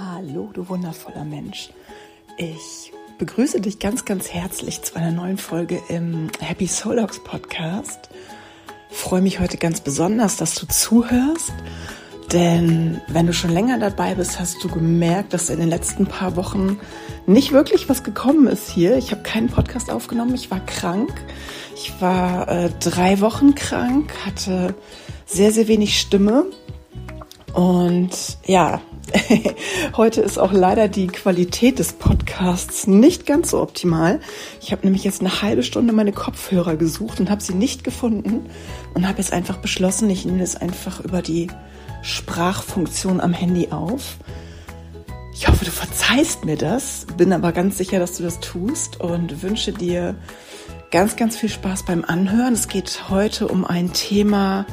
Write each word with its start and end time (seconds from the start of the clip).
Hallo, 0.00 0.50
du 0.52 0.68
wundervoller 0.68 1.24
Mensch. 1.24 1.70
Ich 2.36 2.92
begrüße 3.18 3.60
dich 3.60 3.80
ganz, 3.80 4.04
ganz 4.04 4.32
herzlich 4.32 4.80
zu 4.82 4.94
einer 4.94 5.10
neuen 5.10 5.38
Folge 5.38 5.82
im 5.88 6.28
Happy 6.38 6.68
Solox 6.68 7.18
Podcast. 7.24 8.08
freue 8.90 9.22
mich 9.22 9.40
heute 9.40 9.56
ganz 9.56 9.80
besonders, 9.80 10.36
dass 10.36 10.54
du 10.54 10.68
zuhörst, 10.68 11.52
denn 12.30 13.00
wenn 13.08 13.26
du 13.26 13.32
schon 13.32 13.50
länger 13.50 13.80
dabei 13.80 14.14
bist, 14.14 14.38
hast 14.38 14.62
du 14.62 14.68
gemerkt, 14.68 15.32
dass 15.32 15.50
in 15.50 15.58
den 15.58 15.68
letzten 15.68 16.06
paar 16.06 16.36
Wochen 16.36 16.78
nicht 17.26 17.50
wirklich 17.50 17.88
was 17.88 18.04
gekommen 18.04 18.46
ist 18.46 18.70
hier. 18.70 18.96
Ich 18.98 19.10
habe 19.10 19.24
keinen 19.24 19.48
Podcast 19.48 19.90
aufgenommen, 19.90 20.36
ich 20.36 20.48
war 20.52 20.60
krank. 20.64 21.12
Ich 21.74 22.00
war 22.00 22.46
äh, 22.48 22.70
drei 22.78 23.20
Wochen 23.20 23.56
krank, 23.56 24.12
hatte 24.24 24.76
sehr, 25.26 25.50
sehr 25.50 25.66
wenig 25.66 25.98
Stimme. 25.98 26.44
Und 27.52 28.38
ja, 28.46 28.80
Heute 29.96 30.20
ist 30.20 30.38
auch 30.38 30.52
leider 30.52 30.88
die 30.88 31.06
Qualität 31.06 31.78
des 31.78 31.92
Podcasts 31.92 32.86
nicht 32.86 33.26
ganz 33.26 33.50
so 33.50 33.60
optimal. 33.60 34.20
Ich 34.60 34.72
habe 34.72 34.84
nämlich 34.84 35.04
jetzt 35.04 35.20
eine 35.20 35.42
halbe 35.42 35.62
Stunde 35.62 35.92
meine 35.92 36.12
Kopfhörer 36.12 36.76
gesucht 36.76 37.20
und 37.20 37.30
habe 37.30 37.42
sie 37.42 37.54
nicht 37.54 37.84
gefunden 37.84 38.46
und 38.94 39.08
habe 39.08 39.18
jetzt 39.18 39.32
einfach 39.32 39.58
beschlossen, 39.58 40.10
ich 40.10 40.24
nehme 40.24 40.42
es 40.42 40.56
einfach 40.56 41.00
über 41.00 41.22
die 41.22 41.48
Sprachfunktion 42.02 43.20
am 43.20 43.32
Handy 43.32 43.68
auf. 43.70 44.16
Ich 45.34 45.48
hoffe, 45.48 45.64
du 45.64 45.70
verzeihst 45.70 46.44
mir 46.44 46.56
das, 46.56 47.06
bin 47.16 47.32
aber 47.32 47.52
ganz 47.52 47.78
sicher, 47.78 47.98
dass 47.98 48.16
du 48.16 48.24
das 48.24 48.40
tust 48.40 49.00
und 49.00 49.42
wünsche 49.42 49.72
dir 49.72 50.16
ganz, 50.90 51.16
ganz 51.16 51.36
viel 51.36 51.48
Spaß 51.48 51.84
beim 51.84 52.04
Anhören. 52.04 52.54
Es 52.54 52.68
geht 52.68 53.08
heute 53.08 53.46
um 53.48 53.64
ein 53.64 53.92
Thema, 53.92 54.66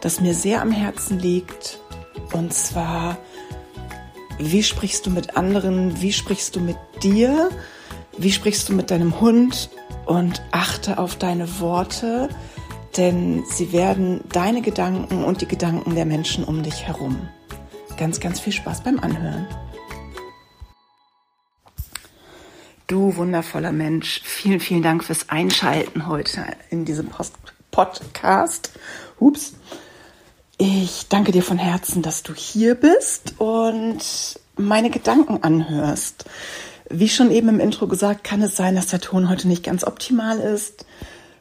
das 0.00 0.20
mir 0.20 0.34
sehr 0.34 0.60
am 0.62 0.72
Herzen 0.72 1.18
liegt 1.18 1.78
und 2.32 2.52
zwar 2.52 3.18
wie 4.40 4.62
sprichst 4.62 5.06
du 5.06 5.10
mit 5.10 5.36
anderen? 5.36 6.00
Wie 6.00 6.12
sprichst 6.12 6.56
du 6.56 6.60
mit 6.60 6.76
dir? 7.02 7.50
Wie 8.16 8.32
sprichst 8.32 8.68
du 8.68 8.72
mit 8.72 8.90
deinem 8.90 9.20
Hund? 9.20 9.70
Und 10.06 10.42
achte 10.50 10.98
auf 10.98 11.16
deine 11.16 11.60
Worte, 11.60 12.28
denn 12.96 13.44
sie 13.46 13.72
werden 13.72 14.22
deine 14.32 14.62
Gedanken 14.62 15.22
und 15.22 15.40
die 15.40 15.46
Gedanken 15.46 15.94
der 15.94 16.06
Menschen 16.06 16.42
um 16.42 16.62
dich 16.62 16.86
herum. 16.86 17.28
Ganz, 17.96 18.18
ganz 18.18 18.40
viel 18.40 18.52
Spaß 18.52 18.82
beim 18.82 18.98
Anhören. 18.98 19.46
Du 22.88 23.14
wundervoller 23.14 23.70
Mensch, 23.70 24.20
vielen, 24.24 24.58
vielen 24.58 24.82
Dank 24.82 25.04
fürs 25.04 25.28
Einschalten 25.28 26.08
heute 26.08 26.44
in 26.70 26.84
diesem 26.84 27.06
Post 27.06 27.34
Podcast. 27.70 28.72
Hups. 29.20 29.54
Ich 30.62 31.06
danke 31.08 31.32
dir 31.32 31.42
von 31.42 31.56
Herzen, 31.56 32.02
dass 32.02 32.22
du 32.22 32.34
hier 32.34 32.74
bist 32.74 33.32
und 33.38 33.98
meine 34.58 34.90
Gedanken 34.90 35.42
anhörst. 35.42 36.26
Wie 36.90 37.08
schon 37.08 37.30
eben 37.30 37.48
im 37.48 37.60
Intro 37.60 37.86
gesagt, 37.86 38.24
kann 38.24 38.42
es 38.42 38.56
sein, 38.56 38.74
dass 38.74 38.88
der 38.88 39.00
Ton 39.00 39.30
heute 39.30 39.48
nicht 39.48 39.64
ganz 39.64 39.84
optimal 39.84 40.38
ist. 40.38 40.84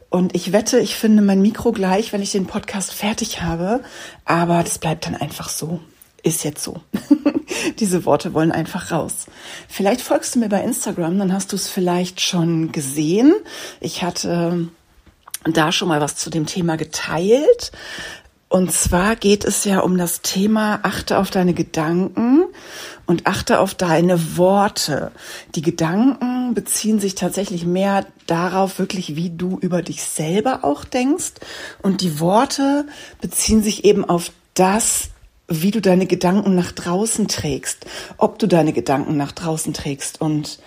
Und 0.07 0.35
ich 0.35 0.53
wette, 0.53 0.79
ich 0.79 0.95
finde 0.95 1.21
mein 1.21 1.41
Mikro 1.41 1.73
gleich, 1.73 2.13
wenn 2.13 2.21
ich 2.21 2.31
den 2.31 2.47
Podcast 2.47 2.93
fertig 2.93 3.41
habe. 3.41 3.83
Aber 4.23 4.63
das 4.63 4.79
bleibt 4.79 5.05
dann 5.05 5.15
einfach 5.15 5.49
so. 5.49 5.81
Ist 6.23 6.45
jetzt 6.45 6.63
so. 6.63 6.79
Diese 7.79 8.05
Worte 8.05 8.33
wollen 8.33 8.53
einfach 8.53 8.89
raus. 8.89 9.25
Vielleicht 9.67 9.99
folgst 9.99 10.35
du 10.35 10.39
mir 10.39 10.47
bei 10.47 10.63
Instagram, 10.63 11.19
dann 11.19 11.33
hast 11.33 11.51
du 11.51 11.57
es 11.57 11.67
vielleicht 11.67 12.21
schon 12.21 12.71
gesehen. 12.71 13.33
Ich 13.81 14.01
hatte 14.01 14.69
da 15.45 15.71
schon 15.71 15.87
mal 15.87 16.01
was 16.01 16.15
zu 16.15 16.29
dem 16.29 16.45
Thema 16.45 16.77
geteilt. 16.77 17.71
Und 18.49 18.71
zwar 18.71 19.15
geht 19.15 19.45
es 19.45 19.63
ja 19.63 19.79
um 19.81 19.95
das 19.97 20.21
Thema, 20.21 20.79
achte 20.81 21.19
auf 21.19 21.29
deine 21.29 21.53
Gedanken 21.53 22.45
und 23.05 23.27
achte 23.27 23.59
auf 23.59 23.75
deine 23.75 24.37
Worte. 24.37 25.11
Die 25.53 25.61
Gedanken 25.61 26.55
beziehen 26.55 26.99
sich 26.99 27.13
tatsächlich 27.13 27.63
mehr 27.63 28.07
darauf, 28.25 28.79
wirklich, 28.79 29.15
wie 29.15 29.29
du 29.29 29.59
über 29.61 29.83
dich 29.83 30.03
selber 30.03 30.63
auch 30.63 30.83
denkst. 30.83 31.33
Und 31.83 32.01
die 32.01 32.19
Worte 32.19 32.87
beziehen 33.21 33.61
sich 33.61 33.85
eben 33.85 34.03
auf 34.03 34.31
das, 34.55 35.09
wie 35.47 35.69
du 35.69 35.79
deine 35.79 36.07
Gedanken 36.07 36.55
nach 36.55 36.71
draußen 36.71 37.27
trägst, 37.27 37.85
ob 38.17 38.39
du 38.39 38.47
deine 38.47 38.73
Gedanken 38.73 39.15
nach 39.15 39.31
draußen 39.31 39.73
trägst 39.73 40.21
und 40.21 40.59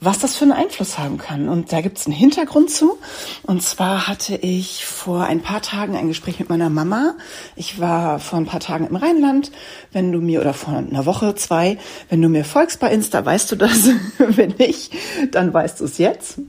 was 0.00 0.18
das 0.18 0.36
für 0.36 0.44
einen 0.44 0.52
Einfluss 0.52 0.98
haben 0.98 1.18
kann. 1.18 1.48
Und 1.48 1.72
da 1.72 1.80
gibt 1.80 1.98
es 1.98 2.06
einen 2.06 2.14
Hintergrund 2.14 2.70
zu. 2.70 2.98
Und 3.42 3.62
zwar 3.62 4.06
hatte 4.06 4.36
ich 4.36 4.84
vor 4.86 5.24
ein 5.24 5.42
paar 5.42 5.60
Tagen 5.60 5.96
ein 5.96 6.08
Gespräch 6.08 6.38
mit 6.38 6.48
meiner 6.48 6.70
Mama. 6.70 7.14
Ich 7.56 7.80
war 7.80 8.20
vor 8.20 8.38
ein 8.38 8.46
paar 8.46 8.60
Tagen 8.60 8.86
im 8.86 8.96
Rheinland. 8.96 9.50
Wenn 9.92 10.12
du 10.12 10.20
mir, 10.20 10.40
oder 10.40 10.54
vor 10.54 10.74
einer 10.74 11.04
Woche, 11.04 11.34
zwei, 11.34 11.78
wenn 12.08 12.22
du 12.22 12.28
mir 12.28 12.44
folgst 12.44 12.78
bei 12.78 12.92
Insta, 12.92 13.24
weißt 13.24 13.50
du 13.50 13.56
das. 13.56 13.88
wenn 14.18 14.54
nicht, 14.58 14.92
dann 15.32 15.52
weißt 15.52 15.80
du 15.80 15.84
es 15.84 15.98
jetzt. 15.98 16.40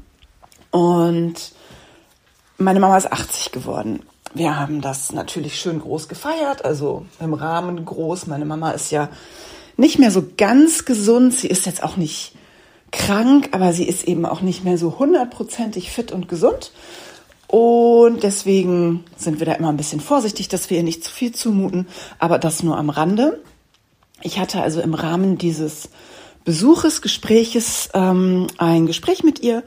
Und 0.71 1.35
meine 2.57 2.79
Mama 2.79 2.97
ist 2.97 3.11
80 3.11 3.51
geworden. 3.51 4.01
Wir 4.35 4.59
haben 4.59 4.81
das 4.81 5.11
natürlich 5.11 5.59
schön 5.59 5.79
groß 5.79 6.07
gefeiert, 6.07 6.63
also 6.63 7.07
im 7.19 7.33
Rahmen 7.33 7.83
groß. 7.83 8.27
Meine 8.27 8.45
Mama 8.45 8.71
ist 8.71 8.91
ja 8.91 9.09
nicht 9.75 9.97
mehr 9.97 10.11
so 10.11 10.23
ganz 10.37 10.85
gesund. 10.85 11.33
Sie 11.33 11.47
ist 11.47 11.65
jetzt 11.65 11.81
auch 11.81 11.97
nicht 11.97 12.33
krank, 12.91 13.49
aber 13.51 13.73
sie 13.73 13.85
ist 13.85 14.03
eben 14.03 14.25
auch 14.25 14.41
nicht 14.41 14.63
mehr 14.63 14.77
so 14.77 14.99
hundertprozentig 14.99 15.91
fit 15.91 16.11
und 16.11 16.27
gesund. 16.27 16.71
Und 17.47 18.21
deswegen 18.21 19.05
sind 19.17 19.39
wir 19.39 19.45
da 19.45 19.53
immer 19.53 19.69
ein 19.69 19.77
bisschen 19.77 20.01
vorsichtig, 20.01 20.49
dass 20.49 20.69
wir 20.69 20.77
ihr 20.77 20.83
nicht 20.83 21.03
zu 21.03 21.11
viel 21.11 21.31
zumuten, 21.31 21.87
aber 22.19 22.37
das 22.37 22.61
nur 22.61 22.77
am 22.77 22.89
Rande. 22.89 23.41
Ich 24.21 24.39
hatte 24.39 24.61
also 24.61 24.81
im 24.81 24.93
Rahmen 24.93 25.37
dieses 25.37 25.89
Besuches, 26.45 27.01
Gespräches 27.01 27.89
ähm, 27.93 28.47
ein 28.57 28.85
Gespräch 28.85 29.23
mit 29.23 29.39
ihr 29.39 29.63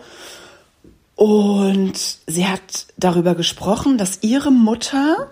und 1.15 1.94
sie 2.27 2.47
hat 2.47 2.87
darüber 2.97 3.34
gesprochen, 3.34 3.99
dass 3.99 4.22
ihre 4.22 4.50
Mutter 4.50 5.31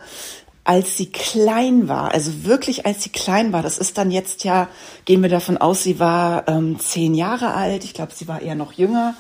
als 0.65 0.97
sie 0.97 1.07
klein 1.07 1.89
war, 1.89 2.13
also 2.13 2.45
wirklich 2.45 2.87
als 2.87 3.03
sie 3.03 3.11
klein 3.11 3.53
war, 3.53 3.63
das 3.63 3.79
ist 3.79 3.99
dann 3.99 4.11
jetzt 4.11 4.45
ja, 4.45 4.69
gehen 5.05 5.23
wir 5.23 5.31
davon 5.31 5.57
aus, 5.57 5.83
sie 5.83 5.99
war 5.99 6.47
ähm, 6.49 6.79
zehn 6.79 7.15
Jahre 7.15 7.55
alt, 7.55 7.85
ich 7.85 7.95
glaube, 7.95 8.13
sie 8.15 8.29
war 8.29 8.43
eher 8.43 8.55
noch 8.55 8.73
jünger, 8.73 9.15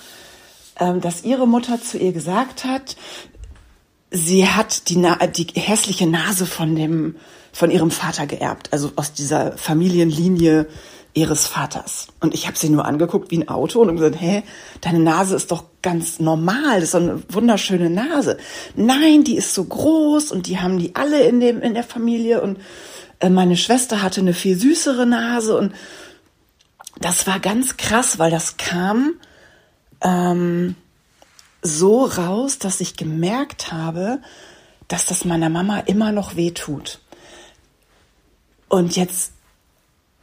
ähm, 0.79 1.01
dass 1.01 1.25
ihre 1.25 1.49
Mutter 1.49 1.81
zu 1.81 1.99
ihr 1.99 2.13
gesagt 2.13 2.65
hat, 2.65 2.97
sie 4.11 4.47
hat 4.49 4.89
die, 4.89 4.97
Na 4.97 5.17
die 5.27 5.47
hässliche 5.55 6.07
Nase 6.07 6.47
von 6.47 6.77
dem, 6.77 7.17
von 7.53 7.71
ihrem 7.71 7.91
Vater 7.91 8.27
geerbt, 8.27 8.73
also 8.73 8.93
aus 8.97 9.13
dieser 9.13 9.57
Familienlinie 9.57 10.67
ihres 11.15 11.47
Vaters. 11.47 12.09
Und 12.21 12.35
ich 12.35 12.47
habe 12.47 12.57
sie 12.57 12.69
nur 12.69 12.85
angeguckt 12.85 13.31
wie 13.31 13.39
ein 13.39 13.49
Auto 13.49 13.81
und 13.81 13.97
gesagt, 13.97 14.21
hä, 14.21 14.43
deine 14.81 15.01
Nase 15.01 15.37
ist 15.37 15.51
doch 15.51 15.65
ganz 15.83 16.21
normal, 16.21 16.77
das 16.77 16.85
ist 16.85 16.91
so 16.93 16.99
eine 16.99 17.23
wunderschöne 17.29 17.91
Nase. 17.91 18.39
Nein, 18.77 19.25
die 19.25 19.37
ist 19.37 19.55
so 19.55 19.65
groß 19.65 20.31
und 20.31 20.47
die 20.47 20.61
haben 20.61 20.79
die 20.79 20.95
alle 20.95 21.23
in 21.23 21.41
dem 21.41 21.63
in 21.63 21.75
der 21.75 21.83
Familie 21.83 22.41
und 22.43 22.59
äh, 23.19 23.29
meine 23.29 23.57
Schwester 23.57 24.03
hatte 24.03 24.21
eine 24.21 24.35
viel 24.35 24.59
süßere 24.59 25.07
Nase 25.07 25.57
und 25.57 25.75
das 27.01 27.27
war 27.27 27.41
ganz 27.41 27.77
krass, 27.77 28.19
weil 28.19 28.31
das 28.31 28.57
kam 28.57 29.15
ähm, 30.03 30.77
so 31.63 32.05
raus, 32.05 32.59
dass 32.59 32.81
ich 32.81 32.97
gemerkt 32.97 33.73
habe, 33.73 34.21
dass 34.87 35.07
das 35.07 35.25
meiner 35.25 35.49
Mama 35.49 35.79
immer 35.81 36.13
noch 36.13 36.37
weh 36.37 36.51
tut. 36.51 37.01
Und 38.69 38.97
jetzt 38.97 39.33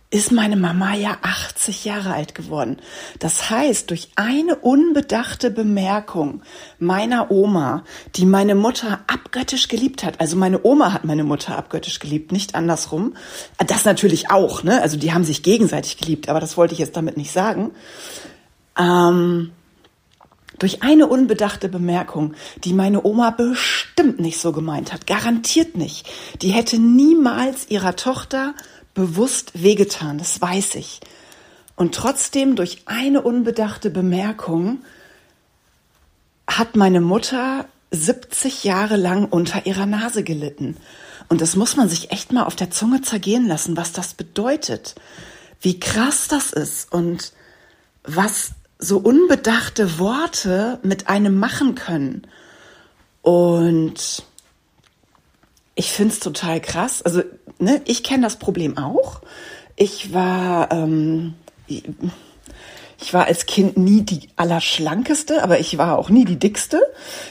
ist 0.09 0.31
meine 0.31 0.55
Mama 0.55 0.95
ja 0.95 1.17
80 1.21 1.83
Jahre 1.83 2.13
alt 2.13 2.33
geworden. 2.33 2.77
Das 3.19 3.49
heißt, 3.49 3.89
durch 3.89 4.09
eine 4.15 4.55
unbedachte 4.55 5.51
Bemerkung 5.51 6.43
meiner 6.79 7.29
Oma, 7.29 7.83
die 8.15 8.25
meine 8.25 8.55
Mutter 8.55 9.01
abgöttisch 9.07 9.67
geliebt 9.67 10.05
hat, 10.05 10.21
also 10.21 10.37
meine 10.37 10.63
Oma 10.63 10.93
hat 10.93 11.03
meine 11.03 11.25
Mutter 11.25 11.57
abgöttisch 11.57 11.99
geliebt, 11.99 12.31
nicht 12.31 12.55
andersrum. 12.55 13.15
Das 13.65 13.83
natürlich 13.83 14.31
auch, 14.31 14.63
ne? 14.63 14.81
Also 14.81 14.97
die 14.97 15.13
haben 15.13 15.25
sich 15.25 15.43
gegenseitig 15.43 15.97
geliebt, 15.97 16.29
aber 16.29 16.39
das 16.39 16.55
wollte 16.55 16.73
ich 16.73 16.79
jetzt 16.79 16.95
damit 16.95 17.17
nicht 17.17 17.31
sagen. 17.31 17.71
Ähm, 18.79 19.51
durch 20.59 20.83
eine 20.83 21.07
unbedachte 21.07 21.69
Bemerkung, 21.69 22.33
die 22.63 22.73
meine 22.73 23.03
Oma 23.03 23.31
bestimmt 23.31 24.19
nicht 24.19 24.39
so 24.39 24.51
gemeint 24.51 24.93
hat, 24.93 25.05
garantiert 25.05 25.75
nicht. 25.75 26.07
Die 26.41 26.49
hätte 26.49 26.79
niemals 26.79 27.69
ihrer 27.69 27.95
Tochter 27.95 28.55
bewusst 28.97 29.51
wehgetan, 29.53 30.17
das 30.17 30.41
weiß 30.41 30.73
ich. 30.73 31.01
Und 31.75 31.93
trotzdem 31.93 32.55
durch 32.55 32.81
eine 32.87 33.21
unbedachte 33.21 33.91
Bemerkung 33.91 34.79
hat 36.47 36.75
meine 36.75 36.99
Mutter 36.99 37.65
70 37.91 38.63
Jahre 38.63 38.97
lang 38.97 39.25
unter 39.25 39.67
ihrer 39.67 39.85
Nase 39.85 40.23
gelitten. 40.23 40.77
Und 41.29 41.41
das 41.41 41.55
muss 41.55 41.75
man 41.75 41.87
sich 41.89 42.11
echt 42.11 42.33
mal 42.33 42.45
auf 42.45 42.55
der 42.55 42.71
Zunge 42.71 43.03
zergehen 43.03 43.47
lassen, 43.47 43.77
was 43.77 43.91
das 43.91 44.15
bedeutet. 44.15 44.95
Wie 45.61 45.79
krass 45.79 46.27
das 46.27 46.51
ist 46.51 46.91
und 46.91 47.33
was 48.03 48.53
so 48.79 48.97
unbedachte 48.97 49.99
Worte 49.99 50.79
mit 50.81 51.07
einem 51.07 51.37
machen 51.37 51.75
können. 51.75 52.25
Und 53.21 54.23
ich 55.77 55.91
finde 55.91 56.13
es 56.13 56.19
total 56.19 56.59
krass. 56.59 57.03
Also, 57.03 57.21
ne, 57.59 57.81
ich 57.85 58.03
kenne 58.03 58.23
das 58.23 58.37
Problem 58.37 58.77
auch. 58.77 59.21
Ich 59.75 60.11
war, 60.11 60.71
ähm, 60.71 61.35
ich 61.67 63.13
war 63.13 63.25
als 63.25 63.45
Kind 63.45 63.77
nie 63.77 64.01
die 64.01 64.29
allerschlankeste, 64.35 65.43
aber 65.43 65.59
ich 65.59 65.77
war 65.77 65.99
auch 65.99 66.09
nie 66.09 66.25
die 66.25 66.39
dickste. 66.39 66.81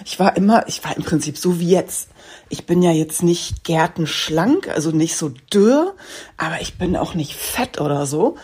Ich 0.04 0.20
war 0.20 0.36
immer, 0.36 0.68
ich 0.68 0.84
war 0.84 0.96
im 0.96 1.02
Prinzip 1.02 1.36
so 1.36 1.58
wie 1.58 1.70
jetzt. 1.70 2.10
Ich 2.48 2.66
bin 2.66 2.82
ja 2.82 2.92
jetzt 2.92 3.24
nicht 3.24 3.64
gärtenschlank, 3.64 4.68
also 4.68 4.92
nicht 4.92 5.16
so 5.16 5.30
dürr, 5.52 5.96
aber 6.36 6.60
ich 6.60 6.78
bin 6.78 6.96
auch 6.96 7.14
nicht 7.14 7.34
fett 7.34 7.80
oder 7.80 8.06
so. 8.06 8.36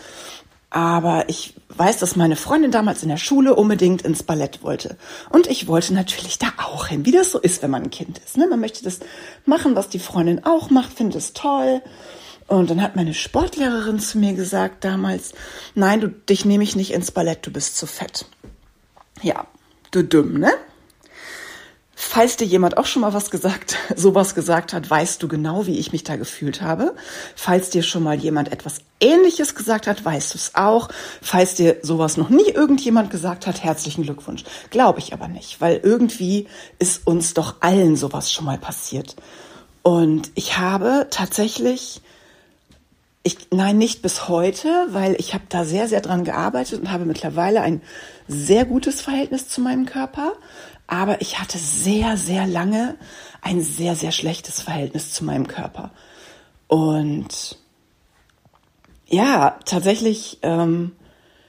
Aber 0.69 1.29
ich 1.29 1.53
weiß, 1.77 1.99
dass 1.99 2.15
meine 2.15 2.35
Freundin 2.35 2.71
damals 2.71 3.03
in 3.03 3.09
der 3.09 3.17
Schule 3.17 3.55
unbedingt 3.55 4.01
ins 4.01 4.23
Ballett 4.23 4.63
wollte. 4.63 4.97
Und 5.29 5.47
ich 5.47 5.67
wollte 5.67 5.93
natürlich 5.93 6.39
da 6.39 6.47
auch 6.57 6.87
hin, 6.87 7.05
wie 7.05 7.11
das 7.11 7.31
so 7.31 7.39
ist, 7.39 7.63
wenn 7.63 7.71
man 7.71 7.83
ein 7.83 7.89
Kind 7.89 8.19
ist. 8.19 8.37
Ne? 8.37 8.47
Man 8.47 8.59
möchte 8.59 8.83
das 8.83 8.99
machen, 9.45 9.75
was 9.75 9.89
die 9.89 9.99
Freundin 9.99 10.45
auch 10.45 10.69
macht, 10.69 10.93
findet 10.93 11.17
es 11.17 11.33
toll. 11.33 11.81
Und 12.47 12.69
dann 12.69 12.81
hat 12.81 12.95
meine 12.95 13.13
Sportlehrerin 13.13 13.99
zu 13.99 14.17
mir 14.17 14.33
gesagt 14.33 14.83
damals, 14.83 15.33
nein, 15.75 16.01
du, 16.01 16.09
dich 16.09 16.45
nehme 16.45 16.63
ich 16.63 16.75
nicht 16.75 16.91
ins 16.91 17.11
Ballett, 17.11 17.45
du 17.45 17.51
bist 17.51 17.77
zu 17.77 17.87
fett. 17.87 18.25
Ja, 19.21 19.47
du 19.91 20.03
dumm, 20.03 20.39
ne? 20.39 20.51
Falls 22.05 22.37
dir 22.37 22.45
jemand 22.45 22.77
auch 22.77 22.85
schon 22.85 23.01
mal 23.01 23.13
was 23.13 23.31
gesagt, 23.31 23.75
sowas 23.95 24.35
gesagt 24.35 24.73
hat, 24.73 24.87
weißt 24.89 25.23
du 25.23 25.27
genau, 25.27 25.65
wie 25.65 25.79
ich 25.79 25.91
mich 25.91 26.03
da 26.03 26.15
gefühlt 26.15 26.61
habe. 26.61 26.93
Falls 27.35 27.69
dir 27.69 27.81
schon 27.81 28.03
mal 28.03 28.15
jemand 28.15 28.51
etwas 28.51 28.81
Ähnliches 28.99 29.55
gesagt 29.55 29.87
hat, 29.87 30.03
weißt 30.03 30.33
du 30.33 30.37
es 30.37 30.51
auch. 30.53 30.89
Falls 31.21 31.55
dir 31.55 31.77
sowas 31.81 32.17
noch 32.17 32.29
nie 32.29 32.49
irgendjemand 32.49 33.09
gesagt 33.09 33.47
hat, 33.47 33.63
herzlichen 33.63 34.03
Glückwunsch. 34.03 34.43
Glaube 34.69 34.99
ich 34.99 35.13
aber 35.13 35.27
nicht, 35.27 35.59
weil 35.59 35.79
irgendwie 35.81 36.47
ist 36.77 37.07
uns 37.07 37.33
doch 37.33 37.55
allen 37.61 37.95
sowas 37.95 38.31
schon 38.31 38.45
mal 38.45 38.57
passiert. 38.57 39.15
Und 39.81 40.31
ich 40.35 40.57
habe 40.57 41.07
tatsächlich 41.09 42.01
ich, 43.25 43.37
nein, 43.51 43.77
nicht 43.77 44.01
bis 44.01 44.27
heute, 44.27 44.67
weil 44.89 45.15
ich 45.17 45.33
habe 45.33 45.45
da 45.47 45.63
sehr, 45.63 45.87
sehr 45.87 46.01
dran 46.01 46.25
gearbeitet 46.25 46.81
und 46.81 46.91
habe 46.91 47.05
mittlerweile 47.05 47.61
ein 47.61 47.81
sehr 48.27 48.65
gutes 48.65 48.99
Verhältnis 49.01 49.47
zu 49.47 49.61
meinem 49.61 49.85
Körper. 49.85 50.33
Aber 50.93 51.21
ich 51.21 51.39
hatte 51.39 51.57
sehr, 51.57 52.17
sehr 52.17 52.45
lange 52.45 52.99
ein 53.41 53.63
sehr, 53.63 53.95
sehr 53.95 54.11
schlechtes 54.11 54.61
Verhältnis 54.61 55.11
zu 55.11 55.25
meinem 55.25 55.47
Körper. 55.47 55.89
Und 56.67 57.57
ja, 59.07 59.57
tatsächlich 59.65 60.37
ähm, 60.43 60.91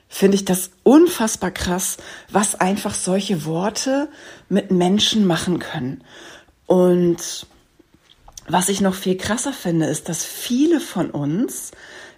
finde 0.09 0.37
ich 0.37 0.47
das 0.47 0.71
unfassbar 0.83 1.51
krass, 1.51 1.99
was 2.31 2.55
einfach 2.59 2.95
solche 2.95 3.45
Worte 3.45 4.09
mit 4.49 4.71
Menschen 4.71 5.27
machen 5.27 5.59
können. 5.59 6.03
Und 6.65 7.47
was 8.49 8.71
ich 8.71 8.81
noch 8.81 8.95
viel 8.95 9.19
krasser 9.19 9.53
finde, 9.53 9.85
ist, 9.85 10.09
dass 10.09 10.25
viele 10.25 10.81
von 10.81 11.11
uns, 11.11 11.73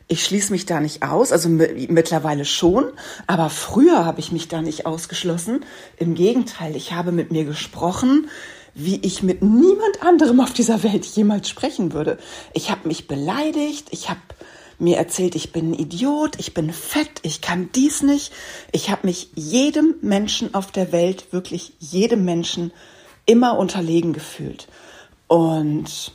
ich 0.08 0.24
schließe 0.24 0.52
mich 0.52 0.66
da 0.66 0.80
nicht 0.80 1.02
aus, 1.02 1.32
also 1.32 1.48
mittlerweile 1.48 2.44
schon, 2.44 2.84
aber 3.26 3.50
früher 3.50 4.04
habe 4.04 4.20
ich 4.20 4.30
mich 4.30 4.48
da 4.48 4.62
nicht 4.62 4.86
ausgeschlossen. 4.86 5.64
Im 5.96 6.14
Gegenteil, 6.14 6.76
ich 6.76 6.92
habe 6.92 7.10
mit 7.10 7.32
mir 7.32 7.44
gesprochen, 7.44 8.28
wie 8.74 9.00
ich 9.02 9.22
mit 9.22 9.42
niemand 9.42 10.02
anderem 10.02 10.40
auf 10.40 10.52
dieser 10.52 10.82
Welt 10.82 11.04
jemals 11.06 11.48
sprechen 11.48 11.92
würde. 11.92 12.18
Ich 12.52 12.70
habe 12.70 12.86
mich 12.86 13.08
beleidigt, 13.08 13.88
ich 13.90 14.08
habe 14.08 14.20
mir 14.78 14.98
erzählt, 14.98 15.34
ich 15.34 15.52
bin 15.52 15.70
ein 15.70 15.74
Idiot, 15.74 16.38
ich 16.38 16.54
bin 16.54 16.72
fett, 16.72 17.20
ich 17.22 17.40
kann 17.40 17.70
dies 17.74 18.02
nicht. 18.02 18.32
Ich 18.72 18.90
habe 18.90 19.06
mich 19.06 19.30
jedem 19.34 19.94
Menschen 20.02 20.54
auf 20.54 20.70
der 20.70 20.92
Welt, 20.92 21.32
wirklich 21.32 21.72
jedem 21.80 22.24
Menschen 22.24 22.72
immer 23.24 23.58
unterlegen 23.58 24.12
gefühlt. 24.12 24.68
Und 25.26 26.12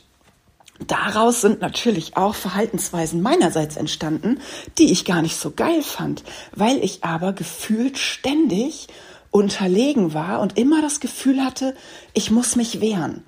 daraus 0.86 1.40
sind 1.40 1.60
natürlich 1.60 2.16
auch 2.16 2.34
Verhaltensweisen 2.34 3.22
meinerseits 3.22 3.76
entstanden, 3.76 4.40
die 4.78 4.92
ich 4.92 5.04
gar 5.04 5.22
nicht 5.22 5.36
so 5.36 5.50
geil 5.50 5.82
fand, 5.82 6.22
weil 6.54 6.82
ich 6.82 7.04
aber 7.04 7.32
gefühlt 7.32 7.98
ständig 7.98 8.88
unterlegen 9.30 10.14
war 10.14 10.40
und 10.40 10.58
immer 10.58 10.82
das 10.82 11.00
Gefühl 11.00 11.42
hatte, 11.44 11.74
ich 12.12 12.30
muss 12.30 12.56
mich 12.56 12.80
wehren. 12.80 13.24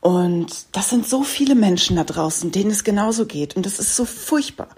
Und 0.00 0.66
das 0.70 0.88
sind 0.90 1.08
so 1.08 1.24
viele 1.24 1.56
Menschen 1.56 1.96
da 1.96 2.04
draußen, 2.04 2.52
denen 2.52 2.70
es 2.70 2.84
genauso 2.84 3.26
geht. 3.26 3.56
Und 3.56 3.66
das 3.66 3.80
ist 3.80 3.96
so 3.96 4.04
furchtbar. 4.04 4.68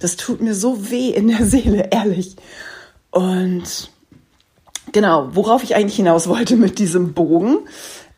Das 0.00 0.16
tut 0.16 0.40
mir 0.40 0.56
so 0.56 0.90
weh 0.90 1.10
in 1.10 1.28
der 1.28 1.46
Seele, 1.46 1.88
ehrlich. 1.92 2.34
Und 3.12 3.90
genau, 4.90 5.28
worauf 5.34 5.62
ich 5.62 5.76
eigentlich 5.76 5.96
hinaus 5.96 6.26
wollte 6.26 6.56
mit 6.56 6.80
diesem 6.80 7.14
Bogen, 7.14 7.58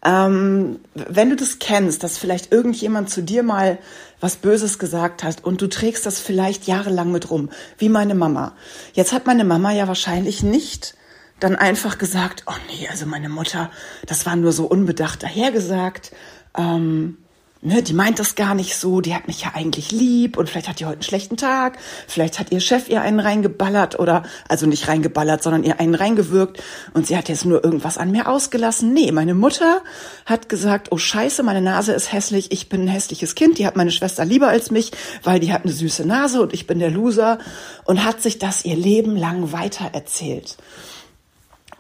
ähm, 0.05 0.81
wenn 0.95 1.31
du 1.31 1.37
das 1.37 1.59
kennst, 1.59 2.03
dass 2.03 2.19
vielleicht 2.19 2.53
irgendjemand 2.53 3.11
zu 3.11 3.23
dir 3.23 3.43
mal 3.43 3.79
was 4.21 4.37
Böses 4.37 4.79
gesagt 4.79 5.25
hat 5.25 5.45
und 5.45 5.61
du 5.61 5.67
trägst 5.69 6.07
das 6.07 6.21
vielleicht 6.21 6.67
jahrelang 6.67 7.11
mit 7.11 7.31
rum, 7.31 7.51
wie 7.79 7.89
meine 7.89 8.15
Mama. 8.15 8.55
Jetzt 8.93 9.13
hat 9.13 9.27
meine 9.27 9.45
Mama 9.45 9.73
ja 9.73 9.89
wahrscheinlich 9.89 10.43
nicht 10.43 10.95
dann 11.41 11.57
einfach 11.57 11.99
gesagt, 11.99 12.45
oh 12.47 12.55
nee, 12.69 12.89
also 12.89 13.07
meine 13.07 13.29
Mutter, 13.29 13.71
das 14.07 14.25
war 14.25 14.37
nur 14.37 14.53
so 14.53 14.67
unbedacht 14.67 15.23
dahergesagt. 15.23 16.13
Ähm, 16.57 17.19
ne, 17.65 17.83
die 17.83 17.95
meint 17.95 18.19
das 18.19 18.35
gar 18.35 18.55
nicht 18.55 18.77
so, 18.77 19.01
die 19.01 19.15
hat 19.15 19.27
mich 19.27 19.43
ja 19.43 19.53
eigentlich 19.55 19.91
lieb 19.91 20.37
und 20.37 20.49
vielleicht 20.49 20.69
hat 20.69 20.81
die 20.81 20.85
heute 20.85 20.97
einen 20.97 21.03
schlechten 21.03 21.37
Tag, 21.37 21.79
vielleicht 22.07 22.39
hat 22.39 22.53
ihr 22.53 22.61
Chef 22.61 22.89
ihr 22.89 23.01
einen 23.01 23.21
reingeballert 23.21 23.99
oder, 23.99 24.23
also 24.49 24.67
nicht 24.67 24.87
reingeballert, 24.87 25.43
sondern 25.43 25.65
ihr 25.65 25.81
einen 25.81 25.95
reingewirkt 25.95 26.63
und 26.93 27.07
sie 27.07 27.17
hat 27.17 27.29
jetzt 27.29 27.45
nur 27.45 27.65
irgendwas 27.65 27.99
an 27.99 28.11
mir 28.11 28.29
ausgelassen. 28.29 28.93
Nee, 28.93 29.11
meine 29.13 29.35
Mutter 29.35 29.83
hat 30.27 30.49
gesagt, 30.49 30.89
oh 30.93 30.99
scheiße, 30.99 31.43
meine 31.43 31.63
Nase 31.63 31.93
ist 31.95 32.13
hässlich, 32.13 32.53
ich 32.53 32.69
bin 32.69 32.83
ein 32.83 32.89
hässliches 32.89 33.35
Kind, 33.35 33.59
die 33.59 33.67
hat 33.67 33.77
meine 33.77 33.91
Schwester 33.91 34.25
lieber 34.25 34.49
als 34.49 34.71
mich, 34.71 34.93
weil 35.23 35.41
die 35.41 35.53
hat 35.53 35.65
eine 35.65 35.73
süße 35.73 36.07
Nase 36.07 36.43
und 36.43 36.53
ich 36.53 36.67
bin 36.67 36.79
der 36.79 36.91
Loser 36.91 37.39
und 37.85 38.05
hat 38.05 38.23
sich 38.23 38.39
das 38.39 38.65
ihr 38.65 38.77
Leben 38.77 39.17
lang 39.17 39.53
weiter 39.53 39.91
erzählt. 39.93 40.59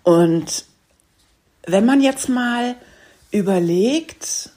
Und 0.02 0.64
wenn 1.66 1.84
man 1.84 2.00
jetzt 2.00 2.28
mal 2.28 2.76
überlegt, 3.30 4.50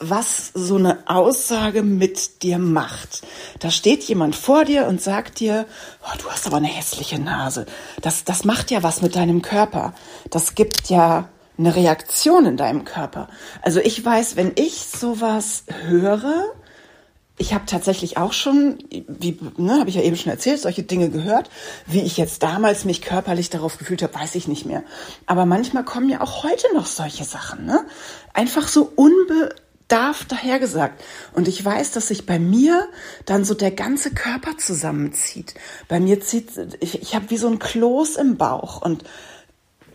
was 0.00 0.50
so 0.54 0.76
eine 0.76 0.98
Aussage 1.06 1.82
mit 1.82 2.42
dir 2.42 2.58
macht. 2.58 3.22
Da 3.60 3.70
steht 3.70 4.04
jemand 4.04 4.36
vor 4.36 4.64
dir 4.64 4.86
und 4.86 5.02
sagt 5.02 5.40
dir, 5.40 5.66
oh, 6.04 6.18
du 6.22 6.30
hast 6.30 6.46
aber 6.46 6.58
eine 6.58 6.68
hässliche 6.68 7.18
Nase. 7.18 7.66
Das, 8.02 8.24
das 8.24 8.44
macht 8.44 8.70
ja 8.70 8.82
was 8.82 9.02
mit 9.02 9.16
deinem 9.16 9.42
Körper. 9.42 9.94
Das 10.30 10.54
gibt 10.54 10.88
ja 10.88 11.28
eine 11.58 11.74
Reaktion 11.74 12.46
in 12.46 12.56
deinem 12.56 12.84
Körper. 12.84 13.28
Also 13.62 13.80
ich 13.80 14.04
weiß, 14.04 14.36
wenn 14.36 14.52
ich 14.54 14.86
sowas 14.86 15.64
höre, 15.86 16.44
ich 17.40 17.54
habe 17.54 17.66
tatsächlich 17.66 18.16
auch 18.16 18.32
schon, 18.32 18.78
wie 18.90 19.38
ne, 19.56 19.78
habe 19.78 19.88
ich 19.88 19.96
ja 19.96 20.02
eben 20.02 20.16
schon 20.16 20.32
erzählt, 20.32 20.60
solche 20.60 20.82
Dinge 20.82 21.08
gehört. 21.08 21.50
Wie 21.86 22.00
ich 22.00 22.16
jetzt 22.16 22.42
damals 22.42 22.84
mich 22.84 23.00
körperlich 23.00 23.48
darauf 23.48 23.78
gefühlt 23.78 24.02
habe, 24.02 24.14
weiß 24.14 24.34
ich 24.34 24.48
nicht 24.48 24.66
mehr. 24.66 24.82
Aber 25.26 25.46
manchmal 25.46 25.84
kommen 25.84 26.08
ja 26.08 26.20
auch 26.20 26.42
heute 26.42 26.66
noch 26.74 26.86
solche 26.86 27.24
Sachen. 27.24 27.64
Ne? 27.64 27.86
Einfach 28.34 28.66
so 28.66 28.90
unbe 28.96 29.54
darf 29.88 30.24
dahergesagt. 30.24 31.02
Und 31.32 31.48
ich 31.48 31.64
weiß, 31.64 31.92
dass 31.92 32.08
sich 32.08 32.26
bei 32.26 32.38
mir 32.38 32.88
dann 33.24 33.44
so 33.44 33.54
der 33.54 33.70
ganze 33.70 34.10
Körper 34.12 34.56
zusammenzieht. 34.58 35.54
Bei 35.88 35.98
mir 35.98 36.20
zieht, 36.20 36.50
ich, 36.80 37.02
ich 37.02 37.14
habe 37.14 37.30
wie 37.30 37.38
so 37.38 37.48
ein 37.48 37.58
Kloß 37.58 38.16
im 38.16 38.36
Bauch 38.36 38.82
und 38.82 39.04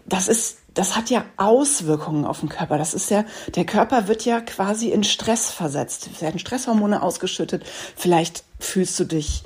das 0.05 0.27
ist, 0.27 0.57
das 0.73 0.95
hat 0.95 1.09
ja 1.09 1.25
Auswirkungen 1.37 2.25
auf 2.25 2.39
den 2.39 2.49
Körper. 2.49 2.77
Das 2.77 2.93
ist 2.93 3.09
ja, 3.11 3.25
der 3.55 3.65
Körper 3.65 4.07
wird 4.07 4.25
ja 4.25 4.41
quasi 4.41 4.89
in 4.89 5.03
Stress 5.03 5.49
versetzt. 5.49 6.09
Es 6.13 6.21
werden 6.21 6.39
Stresshormone 6.39 7.01
ausgeschüttet. 7.01 7.63
Vielleicht 7.95 8.43
fühlst 8.59 8.99
du 8.99 9.05
dich 9.05 9.43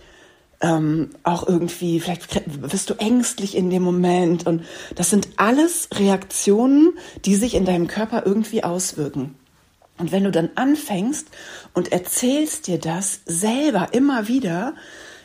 ähm, 0.62 1.12
auch 1.24 1.48
irgendwie, 1.48 2.00
vielleicht 2.00 2.42
wirst 2.72 2.90
du 2.90 2.96
ängstlich 2.96 3.56
in 3.56 3.70
dem 3.70 3.84
Moment. 3.84 4.48
Und 4.48 4.64
das 4.96 5.10
sind 5.10 5.28
alles 5.36 5.90
Reaktionen, 5.94 6.94
die 7.26 7.36
sich 7.36 7.54
in 7.56 7.66
deinem 7.66 7.88
Körper 7.88 8.26
irgendwie 8.26 8.64
auswirken. 8.64 9.36
Und 9.98 10.12
wenn 10.12 10.24
du 10.24 10.32
dann 10.32 10.50
anfängst 10.56 11.28
und 11.74 11.92
erzählst 11.92 12.68
dir 12.68 12.80
das 12.80 13.22
selber 13.26 13.90
immer 13.94 14.28
wieder, 14.28 14.74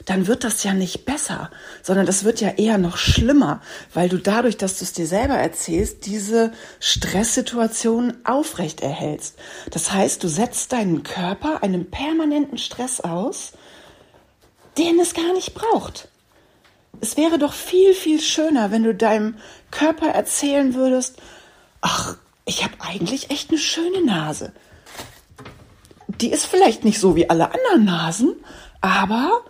dann 0.05 0.27
wird 0.27 0.45
das 0.45 0.65
ja 0.65 0.75
nicht 0.75 1.05
besser, 1.05 1.51
sondern 1.83 2.07
das 2.07 2.25
wird 2.25 2.41
ja 2.41 2.51
eher 2.51 2.79
noch 2.79 2.97
schlimmer, 2.97 3.61
weil 3.95 4.09
du 4.09 4.19
dadurch, 4.19 4.57
dass 4.57 4.79
du 4.79 4.85
es 4.85 4.93
dir 4.93 5.07
selber 5.07 5.35
erzählst, 5.35 6.07
diese 6.07 6.53
Stresssituation 6.81 8.15
aufrecht 8.25 8.81
erhältst. 8.81 9.39
Das 9.71 9.93
heißt, 9.93 10.23
du 10.25 10.29
setzt 10.29 10.73
deinen 10.73 11.03
Körper 11.03 11.63
einem 11.63 11.87
permanenten 11.87 12.59
Stress 12.59 13.01
aus, 13.01 13.53
den 14.79 14.99
es 14.99 15.15
gar 15.15 15.33
nicht 15.35 15.55
braucht. 15.55 16.09
Es 17.01 17.17
wäre 17.17 17.39
doch 17.39 17.53
viel, 17.53 17.95
viel 17.95 18.21
schöner, 18.21 18.71
wenn 18.71 18.85
du 18.85 18.95
deinem 18.95 19.37
Körper 19.71 20.09
erzählen 20.09 20.75
würdest, 20.75 21.17
ach, 21.81 22.17
ich 22.45 22.65
habe 22.65 22.75
eigentlich 22.81 23.31
echt 23.31 23.51
eine 23.51 23.59
schöne 23.59 24.05
Nase. 24.05 24.53
Die 26.09 26.31
ist 26.31 26.47
vielleicht 26.47 26.85
nicht 26.85 27.01
so 27.01 27.17
wie 27.17 27.31
alle 27.31 27.53
anderen 27.53 27.85
Nasen, 27.85 28.35
aber 28.81 29.43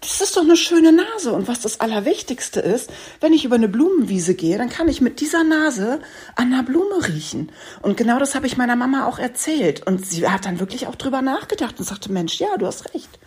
das 0.00 0.20
ist 0.20 0.36
doch 0.36 0.42
eine 0.42 0.56
schöne 0.56 0.92
Nase. 0.92 1.32
Und 1.32 1.46
was 1.46 1.60
das 1.60 1.80
Allerwichtigste 1.80 2.60
ist, 2.60 2.90
wenn 3.20 3.32
ich 3.32 3.44
über 3.44 3.54
eine 3.54 3.68
Blumenwiese 3.68 4.34
gehe, 4.34 4.58
dann 4.58 4.68
kann 4.68 4.88
ich 4.88 5.00
mit 5.00 5.20
dieser 5.20 5.44
Nase 5.44 6.00
an 6.34 6.52
einer 6.52 6.64
Blume 6.64 7.06
riechen. 7.06 7.52
Und 7.82 7.96
genau 7.96 8.18
das 8.18 8.34
habe 8.34 8.46
ich 8.46 8.56
meiner 8.56 8.76
Mama 8.76 9.06
auch 9.06 9.18
erzählt. 9.18 9.86
Und 9.86 10.04
sie 10.04 10.28
hat 10.28 10.44
dann 10.44 10.58
wirklich 10.58 10.88
auch 10.88 10.96
drüber 10.96 11.22
nachgedacht 11.22 11.78
und 11.78 11.84
sagte, 11.84 12.10
Mensch, 12.10 12.40
ja, 12.40 12.56
du 12.58 12.66
hast 12.66 12.92
recht. 12.94 13.18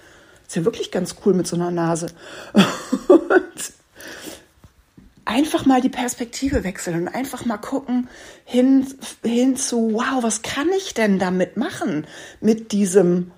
Ist 0.46 0.56
ja 0.58 0.66
wirklich 0.66 0.92
ganz 0.92 1.16
cool 1.26 1.34
mit 1.34 1.48
so 1.48 1.56
einer 1.56 1.72
Nase. 1.72 2.08
Und 3.08 3.74
einfach 5.26 5.66
mal 5.66 5.82
die 5.82 5.90
Perspektive 5.90 6.64
wechseln 6.64 7.02
und 7.02 7.08
einfach 7.08 7.46
mal 7.46 7.58
gucken 7.58 8.08
hin, 8.46 8.88
hin 9.24 9.58
zu, 9.58 9.94
wow, 9.94 10.22
was 10.22 10.44
kann 10.44 10.70
ich 10.78 10.94
denn 10.94 11.20
damit 11.20 11.58
machen? 11.58 12.06
Mit 12.42 12.72
diesem 12.72 13.32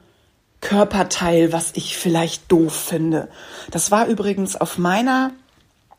Körperteil, 0.61 1.53
was 1.53 1.71
ich 1.75 1.97
vielleicht 1.97 2.51
doof 2.51 2.73
finde. 2.73 3.29
Das 3.71 3.91
war 3.91 4.07
übrigens 4.07 4.55
auf 4.55 4.77
meiner 4.77 5.31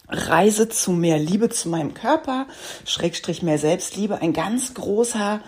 Reise 0.08 0.68
zu 0.68 0.92
mehr 0.92 1.18
Liebe 1.18 1.48
zu 1.50 1.68
meinem 1.68 1.94
Körper, 1.94 2.46
Schrägstrich 2.84 3.42
mehr 3.42 3.58
Selbstliebe, 3.58 4.20
ein 4.20 4.32
ganz 4.32 4.74
großer 4.74 5.40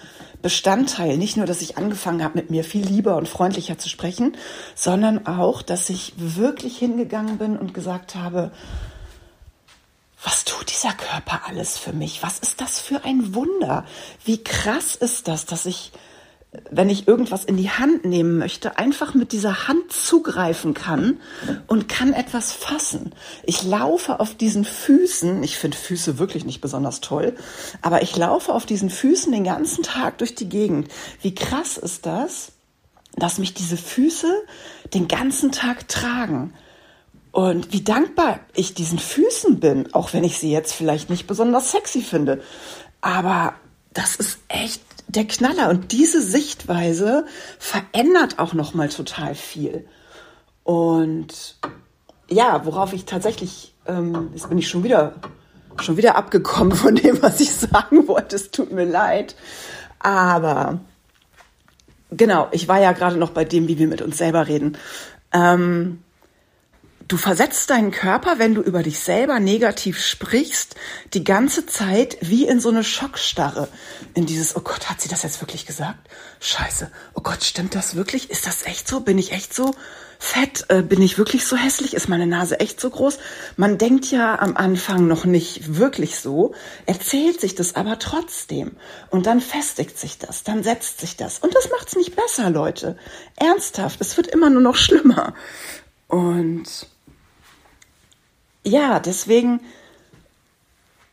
Bestandteil. 0.42 1.16
Nicht 1.16 1.36
nur, 1.36 1.46
dass 1.46 1.62
ich 1.62 1.78
angefangen 1.78 2.22
habe, 2.22 2.38
mit 2.38 2.50
mir 2.50 2.64
viel 2.64 2.86
lieber 2.86 3.16
und 3.16 3.28
freundlicher 3.28 3.78
zu 3.78 3.88
sprechen, 3.88 4.36
sondern 4.74 5.26
auch, 5.26 5.62
dass 5.62 5.90
ich 5.90 6.12
wirklich 6.16 6.78
hingegangen 6.78 7.38
bin 7.38 7.56
und 7.56 7.74
gesagt 7.74 8.14
habe, 8.14 8.52
was 10.22 10.44
tut 10.44 10.70
dieser 10.70 10.92
Körper 10.92 11.42
alles 11.46 11.78
für 11.78 11.92
mich? 11.92 12.22
Was 12.22 12.38
ist 12.38 12.60
das 12.60 12.78
für 12.78 13.04
ein 13.04 13.34
Wunder? 13.34 13.86
Wie 14.24 14.42
krass 14.42 14.94
ist 14.94 15.28
das, 15.28 15.46
dass 15.46 15.66
ich 15.66 15.92
wenn 16.70 16.90
ich 16.90 17.06
irgendwas 17.06 17.44
in 17.44 17.56
die 17.56 17.70
Hand 17.70 18.04
nehmen 18.04 18.38
möchte, 18.38 18.76
einfach 18.76 19.14
mit 19.14 19.30
dieser 19.30 19.68
Hand 19.68 19.92
zugreifen 19.92 20.74
kann 20.74 21.20
und 21.68 21.88
kann 21.88 22.12
etwas 22.12 22.52
fassen. 22.52 23.12
Ich 23.44 23.62
laufe 23.62 24.18
auf 24.18 24.34
diesen 24.34 24.64
Füßen, 24.64 25.44
ich 25.44 25.56
finde 25.56 25.76
Füße 25.76 26.18
wirklich 26.18 26.44
nicht 26.44 26.60
besonders 26.60 27.00
toll, 27.00 27.36
aber 27.82 28.02
ich 28.02 28.16
laufe 28.16 28.52
auf 28.52 28.66
diesen 28.66 28.90
Füßen 28.90 29.30
den 29.30 29.44
ganzen 29.44 29.84
Tag 29.84 30.18
durch 30.18 30.34
die 30.34 30.48
Gegend. 30.48 30.88
Wie 31.22 31.34
krass 31.36 31.76
ist 31.76 32.04
das, 32.04 32.50
dass 33.14 33.38
mich 33.38 33.54
diese 33.54 33.76
Füße 33.76 34.32
den 34.92 35.06
ganzen 35.06 35.52
Tag 35.52 35.86
tragen? 35.86 36.52
Und 37.32 37.72
wie 37.72 37.82
dankbar 37.82 38.40
ich 38.54 38.74
diesen 38.74 38.98
Füßen 38.98 39.60
bin, 39.60 39.94
auch 39.94 40.12
wenn 40.12 40.24
ich 40.24 40.38
sie 40.38 40.50
jetzt 40.50 40.72
vielleicht 40.72 41.10
nicht 41.10 41.26
besonders 41.26 41.70
sexy 41.70 42.02
finde. 42.02 42.42
Aber 43.00 43.54
das 43.92 44.16
ist 44.16 44.38
echt 44.48 44.82
der 45.06 45.26
Knaller. 45.26 45.68
Und 45.68 45.92
diese 45.92 46.22
Sichtweise 46.22 47.24
verändert 47.58 48.38
auch 48.38 48.52
noch 48.52 48.74
mal 48.74 48.88
total 48.88 49.34
viel. 49.34 49.86
Und 50.64 51.56
ja, 52.28 52.64
worauf 52.64 52.92
ich 52.92 53.04
tatsächlich, 53.04 53.74
ähm, 53.86 54.30
jetzt 54.32 54.48
bin 54.48 54.58
ich 54.58 54.68
schon 54.68 54.84
wieder, 54.84 55.14
schon 55.80 55.96
wieder 55.96 56.16
abgekommen 56.16 56.76
von 56.76 56.94
dem, 56.94 57.22
was 57.22 57.40
ich 57.40 57.52
sagen 57.52 58.08
wollte. 58.08 58.36
Es 58.36 58.50
tut 58.50 58.72
mir 58.72 58.84
leid. 58.84 59.36
Aber 60.00 60.80
genau, 62.10 62.48
ich 62.50 62.68
war 62.68 62.80
ja 62.80 62.92
gerade 62.92 63.16
noch 63.16 63.30
bei 63.30 63.44
dem, 63.44 63.68
wie 63.68 63.78
wir 63.78 63.88
mit 63.88 64.02
uns 64.02 64.18
selber 64.18 64.48
reden. 64.48 64.76
Ähm, 65.32 66.02
Du 67.10 67.16
versetzt 67.16 67.70
deinen 67.70 67.90
Körper, 67.90 68.38
wenn 68.38 68.54
du 68.54 68.62
über 68.62 68.84
dich 68.84 69.00
selber 69.00 69.40
negativ 69.40 70.00
sprichst, 70.00 70.76
die 71.12 71.24
ganze 71.24 71.66
Zeit 71.66 72.16
wie 72.20 72.46
in 72.46 72.60
so 72.60 72.68
eine 72.68 72.84
Schockstarre. 72.84 73.66
In 74.14 74.26
dieses, 74.26 74.54
oh 74.54 74.60
Gott, 74.60 74.88
hat 74.88 75.00
sie 75.00 75.08
das 75.08 75.24
jetzt 75.24 75.40
wirklich 75.42 75.66
gesagt? 75.66 75.98
Scheiße. 76.38 76.88
Oh 77.14 77.20
Gott, 77.20 77.42
stimmt 77.42 77.74
das 77.74 77.96
wirklich? 77.96 78.30
Ist 78.30 78.46
das 78.46 78.64
echt 78.64 78.86
so? 78.86 79.00
Bin 79.00 79.18
ich 79.18 79.32
echt 79.32 79.52
so 79.52 79.74
fett? 80.20 80.66
Äh, 80.68 80.82
bin 80.82 81.02
ich 81.02 81.18
wirklich 81.18 81.44
so 81.44 81.56
hässlich? 81.56 81.94
Ist 81.94 82.08
meine 82.08 82.28
Nase 82.28 82.60
echt 82.60 82.80
so 82.80 82.90
groß? 82.90 83.18
Man 83.56 83.76
denkt 83.76 84.12
ja 84.12 84.38
am 84.38 84.56
Anfang 84.56 85.08
noch 85.08 85.24
nicht 85.24 85.78
wirklich 85.78 86.16
so, 86.20 86.54
erzählt 86.86 87.40
sich 87.40 87.56
das 87.56 87.74
aber 87.74 87.98
trotzdem. 87.98 88.76
Und 89.10 89.26
dann 89.26 89.40
festigt 89.40 89.98
sich 89.98 90.18
das, 90.18 90.44
dann 90.44 90.62
setzt 90.62 91.00
sich 91.00 91.16
das. 91.16 91.40
Und 91.40 91.56
das 91.56 91.70
macht's 91.72 91.96
nicht 91.96 92.14
besser, 92.14 92.50
Leute. 92.50 92.96
Ernsthaft, 93.34 94.00
es 94.00 94.16
wird 94.16 94.28
immer 94.28 94.48
nur 94.48 94.62
noch 94.62 94.76
schlimmer. 94.76 95.34
Und 96.06 96.86
ja, 98.64 99.00
deswegen 99.00 99.60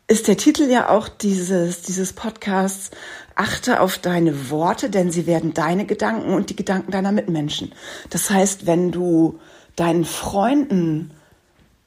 ist 0.08 0.28
der 0.28 0.38
Titel 0.38 0.64
ja 0.64 0.90
auch 0.90 1.08
dieses, 1.08 1.82
dieses 1.82 2.14
Podcasts 2.14 2.92
Achte 3.40 3.82
auf 3.82 4.00
deine 4.00 4.50
Worte, 4.50 4.90
denn 4.90 5.12
sie 5.12 5.28
werden 5.28 5.54
deine 5.54 5.86
Gedanken 5.86 6.34
und 6.34 6.50
die 6.50 6.56
Gedanken 6.56 6.92
deiner 6.92 7.12
Mitmenschen. 7.12 7.72
Das 8.10 8.32
heißt, 8.32 8.66
wenn 8.66 8.92
du 8.92 9.40
deinen 9.76 10.06
Freunden 10.06 11.12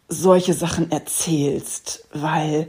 solche 0.08 0.54
Sachen 0.54 0.92
erzählst, 0.92 2.04
weil 2.12 2.68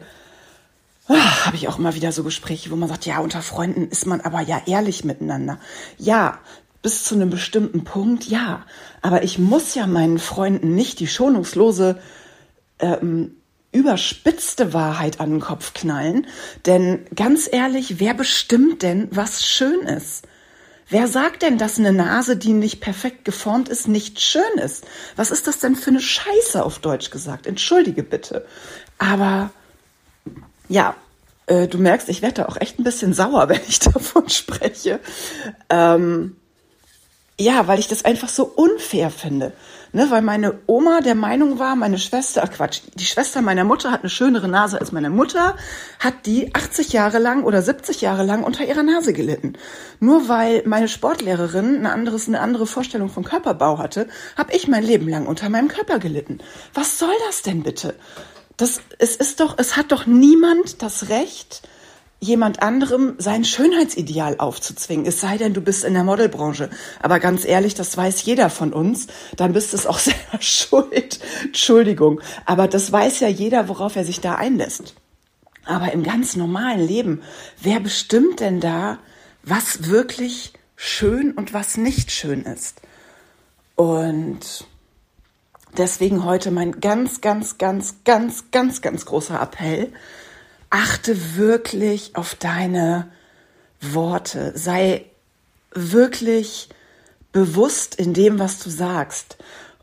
ah, 1.07 1.45
habe 1.45 1.57
ich 1.57 1.67
auch 1.67 1.77
immer 1.77 1.93
wieder 1.93 2.11
so 2.11 2.23
Gespräche, 2.23 2.71
wo 2.71 2.75
man 2.75 2.89
sagt, 2.89 3.05
ja, 3.05 3.19
unter 3.19 3.43
Freunden 3.43 3.87
ist 3.87 4.07
man 4.07 4.21
aber 4.21 4.41
ja 4.41 4.61
ehrlich 4.65 5.03
miteinander. 5.03 5.59
Ja, 5.99 6.39
bis 6.81 7.03
zu 7.03 7.13
einem 7.13 7.29
bestimmten 7.29 7.83
Punkt, 7.83 8.25
ja. 8.25 8.65
Aber 9.03 9.23
ich 9.23 9.37
muss 9.37 9.75
ja 9.75 9.85
meinen 9.85 10.17
Freunden 10.17 10.73
nicht 10.73 10.99
die 10.99 11.07
schonungslose 11.07 11.99
ähm, 12.81 13.35
überspitzte 13.71 14.73
Wahrheit 14.73 15.19
an 15.19 15.31
den 15.31 15.39
Kopf 15.39 15.73
knallen. 15.73 16.27
Denn 16.65 17.05
ganz 17.15 17.47
ehrlich, 17.51 17.99
wer 17.99 18.13
bestimmt 18.13 18.81
denn, 18.83 19.07
was 19.11 19.45
schön 19.45 19.81
ist? 19.81 20.27
Wer 20.89 21.07
sagt 21.07 21.41
denn, 21.41 21.57
dass 21.57 21.79
eine 21.79 21.93
Nase, 21.93 22.35
die 22.35 22.51
nicht 22.51 22.81
perfekt 22.81 23.23
geformt 23.23 23.69
ist, 23.69 23.87
nicht 23.87 24.19
schön 24.19 24.57
ist? 24.61 24.85
Was 25.15 25.31
ist 25.31 25.47
das 25.47 25.59
denn 25.59 25.77
für 25.77 25.89
eine 25.89 26.01
Scheiße 26.01 26.61
auf 26.61 26.79
Deutsch 26.79 27.11
gesagt? 27.11 27.47
Entschuldige 27.47 28.03
bitte. 28.03 28.45
Aber 28.97 29.51
ja, 30.67 30.95
äh, 31.45 31.69
du 31.69 31.77
merkst, 31.77 32.09
ich 32.09 32.21
werde 32.21 32.41
da 32.41 32.45
auch 32.47 32.57
echt 32.57 32.77
ein 32.77 32.83
bisschen 32.83 33.13
sauer, 33.13 33.47
wenn 33.49 33.61
ich 33.69 33.79
davon 33.79 34.27
spreche. 34.27 34.99
Ähm, 35.69 36.35
ja, 37.39 37.67
weil 37.67 37.79
ich 37.79 37.87
das 37.87 38.03
einfach 38.03 38.29
so 38.29 38.43
unfair 38.43 39.11
finde. 39.11 39.53
Ne, 39.93 40.09
weil 40.09 40.21
meine 40.21 40.59
Oma 40.67 41.01
der 41.01 41.15
Meinung 41.15 41.59
war, 41.59 41.75
meine 41.75 41.97
Schwester, 41.97 42.43
ach 42.45 42.51
Quatsch, 42.51 42.81
die 42.95 43.05
Schwester 43.05 43.41
meiner 43.41 43.65
Mutter 43.65 43.91
hat 43.91 44.01
eine 44.01 44.09
schönere 44.09 44.47
Nase 44.47 44.79
als 44.79 44.93
meine 44.93 45.09
Mutter, 45.09 45.57
hat 45.99 46.25
die 46.25 46.55
80 46.55 46.93
Jahre 46.93 47.19
lang 47.19 47.43
oder 47.43 47.61
70 47.61 47.99
Jahre 47.99 48.23
lang 48.23 48.43
unter 48.43 48.65
ihrer 48.65 48.83
Nase 48.83 49.11
gelitten. 49.11 49.57
Nur 49.99 50.29
weil 50.29 50.63
meine 50.65 50.87
Sportlehrerin 50.87 51.79
eine, 51.79 51.91
anderes, 51.91 52.29
eine 52.29 52.39
andere 52.39 52.67
Vorstellung 52.67 53.09
vom 53.09 53.25
Körperbau 53.25 53.79
hatte, 53.79 54.07
habe 54.37 54.53
ich 54.53 54.69
mein 54.69 54.83
Leben 54.83 55.09
lang 55.09 55.27
unter 55.27 55.49
meinem 55.49 55.67
Körper 55.67 55.99
gelitten. 55.99 56.39
Was 56.73 56.97
soll 56.97 57.13
das 57.27 57.41
denn 57.41 57.63
bitte? 57.63 57.95
Das, 58.55 58.79
es 58.97 59.17
ist 59.17 59.41
doch, 59.41 59.55
es 59.57 59.75
hat 59.75 59.91
doch 59.91 60.05
niemand 60.05 60.81
das 60.81 61.09
Recht, 61.09 61.63
jemand 62.23 62.61
anderem 62.61 63.15
sein 63.17 63.43
Schönheitsideal 63.43 64.35
aufzuzwingen. 64.37 65.07
Es 65.07 65.19
sei 65.19 65.37
denn, 65.37 65.55
du 65.55 65.61
bist 65.61 65.83
in 65.83 65.95
der 65.95 66.03
Modelbranche. 66.03 66.69
Aber 67.01 67.19
ganz 67.19 67.45
ehrlich, 67.45 67.73
das 67.73 67.97
weiß 67.97 68.23
jeder 68.23 68.51
von 68.51 68.73
uns. 68.73 69.07
Dann 69.35 69.53
bist 69.53 69.73
es 69.73 69.87
auch 69.87 69.97
selber 69.99 70.39
schuld. 70.39 71.19
Entschuldigung. 71.43 72.21
Aber 72.45 72.67
das 72.67 72.91
weiß 72.91 73.19
ja 73.21 73.27
jeder, 73.27 73.67
worauf 73.67 73.95
er 73.95 74.05
sich 74.05 74.21
da 74.21 74.35
einlässt. 74.35 74.93
Aber 75.65 75.91
im 75.93 76.03
ganz 76.03 76.35
normalen 76.35 76.85
Leben, 76.85 77.21
wer 77.59 77.79
bestimmt 77.79 78.39
denn 78.39 78.59
da, 78.59 78.99
was 79.41 79.89
wirklich 79.89 80.53
schön 80.75 81.31
und 81.31 81.53
was 81.53 81.77
nicht 81.77 82.11
schön 82.11 82.43
ist? 82.43 82.81
Und 83.75 84.67
deswegen 85.75 86.23
heute 86.23 86.51
mein 86.51 86.79
ganz, 86.79 87.21
ganz, 87.21 87.57
ganz, 87.57 88.03
ganz, 88.03 88.51
ganz, 88.51 88.81
ganz 88.81 89.05
großer 89.05 89.41
Appell 89.41 89.91
achte 90.71 91.35
wirklich 91.37 92.15
auf 92.15 92.33
deine 92.33 93.11
Worte. 93.79 94.53
Sei 94.55 95.05
wirklich 95.73 96.69
bewusst 97.31 97.95
in 97.95 98.13
dem, 98.13 98.39
was 98.39 98.59
du 98.59 98.69
sagst. 98.69 99.37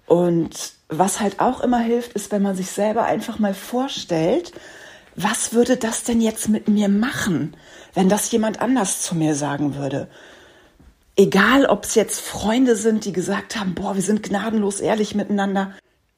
Und 0.07 0.73
was 0.89 1.21
halt 1.21 1.41
auch 1.41 1.61
immer 1.61 1.81
hilft, 1.81 2.15
ist, 2.15 2.33
wenn 2.33 2.43
man 2.43 2.57
sich 2.57 2.71
selber 2.71 3.05
einfach 3.05 3.39
mal 3.39 3.55
vorstellt, 3.55 4.53
was 5.15 5.53
würde 5.53 5.77
das 5.77 6.05
denn 6.05 6.21
jetzt 6.21 6.49
mit 6.49 6.69
mir 6.69 6.89
machen, 6.89 7.57
wenn 7.95 8.09
das 8.09 8.31
jemand 8.31 8.61
anders 8.61 9.03
zu 9.03 9.15
mir 9.15 9.35
sagen 9.35 9.75
würde? 9.75 10.09
Egal, 11.17 11.67
ob 11.67 11.85
es 11.85 11.97
jetzt 11.97 12.21
Freunde 12.21 12.77
sind, 12.77 13.05
die 13.05 13.13
gesagt 13.13 13.57
haben, 13.57 13.75
boah, 13.75 13.97
wir 13.97 14.03
sind 14.03 14.23
gnadenlos 14.23 14.81
ehrlich 14.81 15.15
miteinander. 15.15 15.73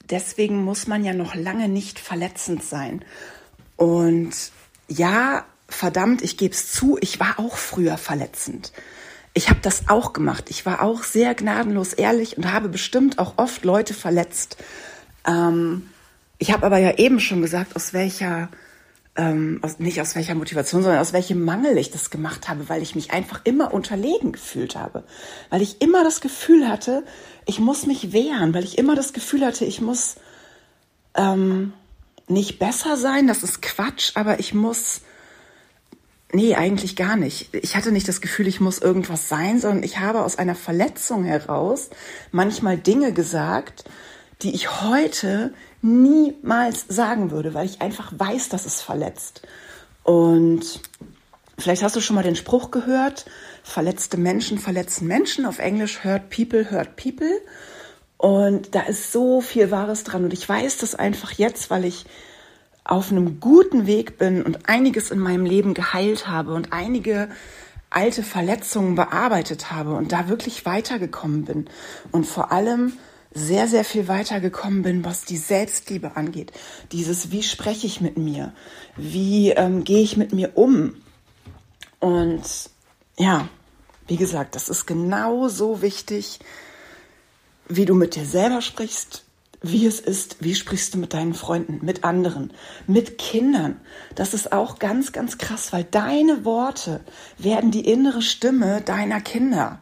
Deswegen 0.09 0.63
muss 0.63 0.85
man 0.87 1.03
ja 1.03 1.13
noch 1.13 1.33
lange 1.33 1.67
nicht 1.67 1.99
verletzend 1.99 2.63
sein. 2.63 3.03
Und 3.77 4.31
ja, 4.91 5.45
verdammt, 5.67 6.21
ich 6.21 6.37
gebe 6.37 6.53
es 6.53 6.71
zu, 6.71 6.97
ich 7.01 7.19
war 7.19 7.39
auch 7.39 7.57
früher 7.57 7.97
verletzend. 7.97 8.71
Ich 9.33 9.49
habe 9.49 9.59
das 9.61 9.87
auch 9.87 10.11
gemacht. 10.11 10.49
Ich 10.49 10.65
war 10.65 10.81
auch 10.81 11.03
sehr 11.03 11.33
gnadenlos 11.35 11.93
ehrlich 11.93 12.37
und 12.37 12.51
habe 12.51 12.67
bestimmt 12.67 13.17
auch 13.17 13.37
oft 13.37 13.63
Leute 13.63 13.93
verletzt. 13.93 14.57
Ähm, 15.25 15.89
ich 16.37 16.51
habe 16.51 16.65
aber 16.65 16.79
ja 16.79 16.97
eben 16.97 17.19
schon 17.19 17.41
gesagt, 17.41 17.75
aus 17.75 17.93
welcher, 17.93 18.49
ähm, 19.15 19.59
aus, 19.61 19.79
nicht 19.79 20.01
aus 20.01 20.15
welcher 20.15 20.35
Motivation, 20.35 20.83
sondern 20.83 20.99
aus 20.99 21.13
welchem 21.13 21.45
Mangel 21.45 21.77
ich 21.77 21.91
das 21.91 22.09
gemacht 22.09 22.49
habe, 22.49 22.67
weil 22.67 22.81
ich 22.81 22.95
mich 22.95 23.11
einfach 23.11 23.41
immer 23.45 23.73
unterlegen 23.73 24.33
gefühlt 24.33 24.75
habe. 24.75 25.05
Weil 25.49 25.61
ich 25.61 25.81
immer 25.81 26.03
das 26.03 26.19
Gefühl 26.19 26.67
hatte, 26.67 27.03
ich 27.45 27.59
muss 27.59 27.85
mich 27.85 28.11
wehren, 28.11 28.53
weil 28.53 28.65
ich 28.65 28.77
immer 28.77 28.95
das 28.95 29.13
Gefühl 29.13 29.45
hatte, 29.45 29.63
ich 29.63 29.79
muss 29.79 30.15
ähm, 31.15 31.71
nicht 32.31 32.59
besser 32.59 32.97
sein, 32.97 33.27
das 33.27 33.43
ist 33.43 33.61
Quatsch, 33.61 34.11
aber 34.15 34.39
ich 34.39 34.53
muss 34.53 35.01
nee, 36.33 36.55
eigentlich 36.55 36.95
gar 36.95 37.17
nicht. 37.17 37.53
Ich 37.53 37.75
hatte 37.75 37.91
nicht 37.91 38.07
das 38.07 38.21
Gefühl, 38.21 38.47
ich 38.47 38.59
muss 38.59 38.79
irgendwas 38.79 39.27
sein, 39.27 39.59
sondern 39.59 39.83
ich 39.83 39.99
habe 39.99 40.23
aus 40.23 40.37
einer 40.37 40.55
Verletzung 40.55 41.23
heraus 41.23 41.89
manchmal 42.31 42.77
Dinge 42.77 43.13
gesagt, 43.13 43.83
die 44.41 44.55
ich 44.55 44.81
heute 44.81 45.53
niemals 45.81 46.85
sagen 46.87 47.31
würde, 47.31 47.53
weil 47.53 47.65
ich 47.65 47.81
einfach 47.81 48.13
weiß, 48.15 48.49
dass 48.49 48.65
es 48.65 48.81
verletzt. 48.81 49.41
Und 50.03 50.79
vielleicht 51.57 51.83
hast 51.83 51.95
du 51.95 52.01
schon 52.01 52.15
mal 52.15 52.23
den 52.23 52.35
Spruch 52.35 52.71
gehört, 52.71 53.25
verletzte 53.63 54.17
Menschen 54.17 54.57
verletzen 54.57 55.07
Menschen. 55.07 55.45
Auf 55.45 55.59
Englisch 55.59 56.03
hurt 56.03 56.29
people, 56.29 56.71
hurt 56.71 56.95
people. 56.95 57.31
Und 58.21 58.75
da 58.75 58.81
ist 58.81 59.11
so 59.11 59.41
viel 59.41 59.71
Wahres 59.71 60.03
dran. 60.03 60.23
Und 60.23 60.31
ich 60.31 60.47
weiß 60.47 60.77
das 60.77 60.93
einfach 60.93 61.31
jetzt, 61.31 61.71
weil 61.71 61.85
ich 61.85 62.05
auf 62.83 63.09
einem 63.09 63.39
guten 63.39 63.87
Weg 63.87 64.19
bin 64.19 64.43
und 64.43 64.69
einiges 64.69 65.09
in 65.09 65.17
meinem 65.17 65.43
Leben 65.43 65.73
geheilt 65.73 66.27
habe 66.27 66.53
und 66.53 66.71
einige 66.71 67.29
alte 67.89 68.21
Verletzungen 68.21 68.93
bearbeitet 68.93 69.71
habe 69.71 69.95
und 69.95 70.11
da 70.11 70.29
wirklich 70.29 70.67
weitergekommen 70.67 71.45
bin. 71.45 71.65
Und 72.11 72.27
vor 72.27 72.51
allem 72.51 72.93
sehr, 73.33 73.67
sehr 73.67 73.83
viel 73.83 74.07
weitergekommen 74.07 74.83
bin, 74.83 75.03
was 75.03 75.25
die 75.25 75.37
Selbstliebe 75.37 76.15
angeht. 76.15 76.51
Dieses, 76.91 77.31
wie 77.31 77.41
spreche 77.41 77.87
ich 77.87 78.01
mit 78.01 78.17
mir? 78.17 78.53
Wie 78.97 79.49
ähm, 79.49 79.83
gehe 79.83 80.03
ich 80.03 80.15
mit 80.15 80.31
mir 80.31 80.55
um? 80.59 80.93
Und 81.99 82.43
ja, 83.17 83.47
wie 84.05 84.17
gesagt, 84.17 84.53
das 84.53 84.69
ist 84.69 84.85
genauso 84.85 85.81
wichtig, 85.81 86.39
wie 87.75 87.85
du 87.85 87.95
mit 87.95 88.15
dir 88.15 88.25
selber 88.25 88.61
sprichst, 88.61 89.23
wie 89.61 89.85
es 89.85 89.99
ist, 89.99 90.37
wie 90.39 90.55
sprichst 90.55 90.93
du 90.93 90.97
mit 90.97 91.13
deinen 91.13 91.33
Freunden, 91.33 91.79
mit 91.85 92.03
anderen, 92.03 92.51
mit 92.87 93.17
Kindern. 93.17 93.79
Das 94.15 94.33
ist 94.33 94.51
auch 94.51 94.79
ganz, 94.79 95.11
ganz 95.11 95.37
krass, 95.37 95.71
weil 95.71 95.83
deine 95.83 96.45
Worte 96.45 97.01
werden 97.37 97.71
die 97.71 97.85
innere 97.85 98.21
Stimme 98.21 98.81
deiner 98.81 99.21
Kinder. 99.21 99.79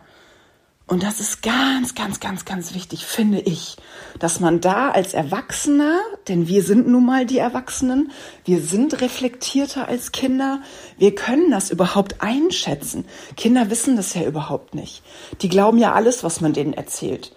Und 0.85 1.03
das 1.03 1.19
ist 1.19 1.43
ganz, 1.43 1.93
ganz, 1.93 2.19
ganz, 2.19 2.45
ganz 2.45 2.73
wichtig, 2.73 3.05
finde 3.05 3.39
ich, 3.39 3.77
dass 4.17 4.39
man 4.39 4.59
da 4.59 4.89
als 4.89 5.13
Erwachsener, 5.13 5.99
denn 6.27 6.47
wir 6.47 6.63
sind 6.63 6.87
nun 6.87 7.05
mal 7.05 7.27
die 7.27 7.37
Erwachsenen, 7.37 8.11
wir 8.43 8.59
sind 8.59 8.99
reflektierter 8.99 9.87
als 9.87 10.11
Kinder, 10.11 10.63
wir 10.97 11.13
können 11.13 11.51
das 11.51 11.69
überhaupt 11.69 12.23
einschätzen. 12.23 13.05
Kinder 13.37 13.69
wissen 13.69 13.97
das 13.97 14.15
ja 14.15 14.23
überhaupt 14.23 14.73
nicht. 14.73 15.03
Die 15.41 15.49
glauben 15.49 15.77
ja 15.77 15.93
alles, 15.93 16.23
was 16.23 16.41
man 16.41 16.53
denen 16.53 16.73
erzählt. 16.73 17.35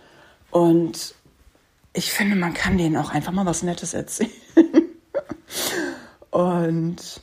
Und 0.52 1.14
ich 1.94 2.12
finde, 2.12 2.36
man 2.36 2.52
kann 2.52 2.76
denen 2.76 2.98
auch 2.98 3.10
einfach 3.10 3.32
mal 3.32 3.46
was 3.46 3.62
Nettes 3.62 3.94
erzählen. 3.94 4.30
Und 6.30 7.20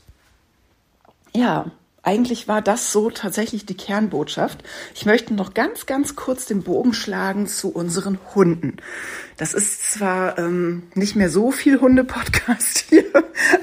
ja, 1.34 1.72
eigentlich 2.10 2.48
war 2.48 2.64
das 2.64 2.92
so 2.92 3.12
tatsächlich 3.12 3.68
die 3.68 3.78
Kernbotschaft. 3.78 4.64
Ich 4.96 5.06
möchte 5.06 5.36
noch 5.36 5.54
ganz, 5.54 5.86
ganz 5.86 6.16
kurz 6.16 6.48
den 6.48 6.64
Bogen 6.64 6.94
schlagen 6.94 7.46
zu 7.46 7.72
unseren 7.72 8.18
Hunden. 8.34 8.78
Das 9.38 9.54
ist 9.54 9.92
zwar 9.92 10.40
ähm, 10.40 10.88
nicht 10.96 11.16
mehr 11.16 11.30
so 11.30 11.52
viel 11.52 11.80
Hunde-Podcast 11.80 12.86
hier, 12.90 13.06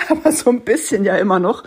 aber 0.08 0.30
so 0.30 0.50
ein 0.50 0.60
bisschen 0.60 1.02
ja 1.02 1.16
immer 1.16 1.40
noch. 1.40 1.64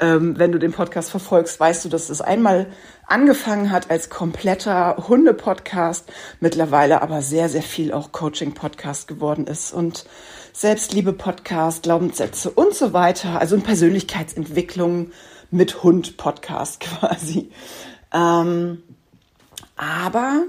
Ähm, 0.00 0.38
wenn 0.38 0.50
du 0.50 0.58
den 0.58 0.72
Podcast 0.72 1.10
verfolgst, 1.10 1.60
weißt 1.60 1.84
du, 1.84 1.90
dass 1.90 2.08
es 2.08 2.22
einmal 2.22 2.68
angefangen 3.06 3.70
hat 3.70 3.90
als 3.90 4.08
kompletter 4.08 4.96
Hunde-Podcast, 5.06 6.10
mittlerweile 6.40 7.02
aber 7.02 7.20
sehr, 7.20 7.50
sehr 7.50 7.62
viel 7.62 7.92
auch 7.92 8.12
Coaching-Podcast 8.12 9.08
geworden 9.08 9.46
ist 9.46 9.74
und 9.74 10.06
Selbstliebe-Podcast, 10.54 11.82
Glaubenssätze 11.82 12.48
und 12.48 12.74
so 12.74 12.94
weiter. 12.94 13.40
Also 13.40 13.56
in 13.56 13.62
Persönlichkeitsentwicklung 13.62 15.10
mit 15.54 15.82
Hund 15.82 16.16
Podcast 16.16 16.80
quasi. 16.80 17.50
Ähm, 18.12 18.82
aber 19.76 20.42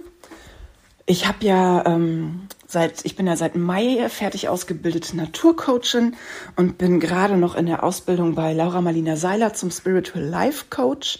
ich 1.05 1.27
habe 1.27 1.45
ja 1.45 1.85
ähm, 1.85 2.47
seit, 2.67 3.05
ich 3.05 3.15
bin 3.15 3.27
ja 3.27 3.35
seit 3.35 3.55
Mai 3.55 4.09
fertig 4.09 4.49
ausgebildete 4.49 5.15
Naturcoachin 5.15 6.15
und 6.55 6.77
bin 6.77 6.99
gerade 6.99 7.37
noch 7.37 7.55
in 7.55 7.67
der 7.67 7.83
Ausbildung 7.83 8.35
bei 8.35 8.53
Laura 8.53 8.81
Marlina 8.81 9.15
Seiler 9.15 9.53
zum 9.53 9.71
Spiritual 9.71 10.23
Life 10.23 10.65
Coach 10.69 11.19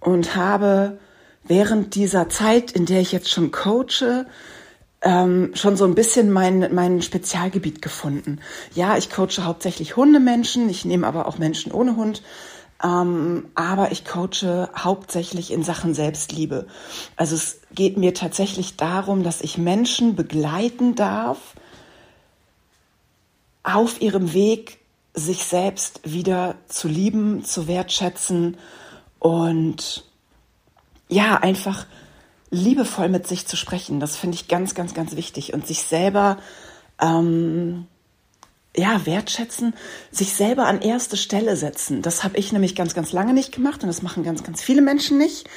und 0.00 0.34
habe 0.34 0.98
während 1.44 1.94
dieser 1.94 2.28
Zeit, 2.28 2.72
in 2.72 2.86
der 2.86 3.00
ich 3.00 3.12
jetzt 3.12 3.30
schon 3.30 3.50
coache, 3.50 4.26
ähm, 5.02 5.52
schon 5.54 5.76
so 5.76 5.84
ein 5.84 5.94
bisschen 5.94 6.30
mein, 6.30 6.74
mein 6.74 7.02
Spezialgebiet 7.02 7.82
gefunden. 7.82 8.40
Ja, 8.74 8.96
ich 8.96 9.10
coache 9.10 9.44
hauptsächlich 9.44 9.96
Hundemenschen, 9.96 10.68
ich 10.68 10.84
nehme 10.84 11.06
aber 11.06 11.26
auch 11.26 11.38
Menschen 11.38 11.72
ohne 11.72 11.96
Hund 11.96 12.22
ähm, 12.82 13.48
aber 13.54 13.90
ich 13.90 14.04
coache 14.04 14.68
hauptsächlich 14.76 15.52
in 15.52 15.64
Sachen 15.64 15.94
Selbstliebe. 15.94 16.66
Also 17.16 17.34
es 17.34 17.60
geht 17.72 17.96
mir 17.96 18.14
tatsächlich 18.14 18.76
darum, 18.76 19.22
dass 19.22 19.40
ich 19.40 19.58
Menschen 19.58 20.14
begleiten 20.14 20.94
darf 20.94 21.38
auf 23.64 24.00
ihrem 24.00 24.32
Weg, 24.32 24.78
sich 25.14 25.44
selbst 25.44 26.00
wieder 26.04 26.54
zu 26.68 26.86
lieben, 26.86 27.44
zu 27.44 27.66
wertschätzen 27.66 28.56
und 29.18 30.04
ja, 31.08 31.38
einfach 31.38 31.86
liebevoll 32.50 33.08
mit 33.08 33.26
sich 33.26 33.46
zu 33.46 33.56
sprechen. 33.56 33.98
Das 33.98 34.16
finde 34.16 34.36
ich 34.36 34.46
ganz, 34.46 34.74
ganz, 34.74 34.94
ganz 34.94 35.16
wichtig 35.16 35.52
und 35.52 35.66
sich 35.66 35.82
selber 35.82 36.38
ähm, 37.00 37.86
ja, 38.78 39.04
wertschätzen, 39.06 39.74
sich 40.10 40.34
selber 40.34 40.66
an 40.66 40.80
erste 40.80 41.16
Stelle 41.16 41.56
setzen. 41.56 42.02
Das 42.02 42.24
habe 42.24 42.36
ich 42.38 42.52
nämlich 42.52 42.74
ganz, 42.74 42.94
ganz 42.94 43.12
lange 43.12 43.34
nicht 43.34 43.52
gemacht 43.52 43.82
und 43.82 43.88
das 43.88 44.02
machen 44.02 44.24
ganz, 44.24 44.44
ganz 44.44 44.62
viele 44.62 44.82
Menschen 44.82 45.18
nicht. 45.18 45.48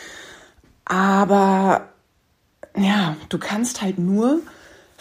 Aber 0.85 1.89
ja, 2.75 3.15
du 3.29 3.37
kannst 3.37 3.81
halt 3.81 3.99
nur 3.99 4.41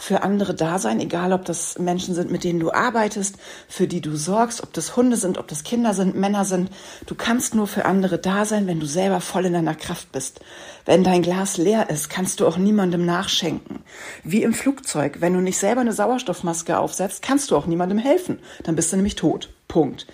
für 0.01 0.23
andere 0.23 0.55
da 0.55 0.79
sein, 0.79 0.99
egal 0.99 1.31
ob 1.31 1.45
das 1.45 1.77
Menschen 1.77 2.15
sind, 2.15 2.31
mit 2.31 2.43
denen 2.43 2.59
du 2.59 2.71
arbeitest, 2.71 3.35
für 3.67 3.87
die 3.87 4.01
du 4.01 4.15
sorgst, 4.15 4.63
ob 4.63 4.73
das 4.73 4.97
Hunde 4.97 5.15
sind, 5.15 5.37
ob 5.37 5.47
das 5.47 5.63
Kinder 5.63 5.93
sind, 5.93 6.15
Männer 6.15 6.43
sind. 6.43 6.71
Du 7.05 7.13
kannst 7.13 7.53
nur 7.53 7.67
für 7.67 7.85
andere 7.85 8.17
da 8.17 8.45
sein, 8.45 8.65
wenn 8.65 8.79
du 8.79 8.87
selber 8.87 9.21
voll 9.21 9.45
in 9.45 9.53
deiner 9.53 9.75
Kraft 9.75 10.11
bist. 10.11 10.39
Wenn 10.85 11.03
dein 11.03 11.21
Glas 11.21 11.57
leer 11.57 11.91
ist, 11.91 12.09
kannst 12.09 12.39
du 12.39 12.47
auch 12.47 12.57
niemandem 12.57 13.05
nachschenken. 13.05 13.83
Wie 14.23 14.41
im 14.41 14.55
Flugzeug, 14.55 15.17
wenn 15.19 15.33
du 15.33 15.39
nicht 15.39 15.59
selber 15.59 15.81
eine 15.81 15.93
Sauerstoffmaske 15.93 16.79
aufsetzt, 16.79 17.21
kannst 17.21 17.51
du 17.51 17.55
auch 17.55 17.67
niemandem 17.67 17.99
helfen. 17.99 18.39
Dann 18.63 18.75
bist 18.75 18.91
du 18.91 18.95
nämlich 18.95 19.15
tot. 19.15 19.53
Punkt. 19.67 20.07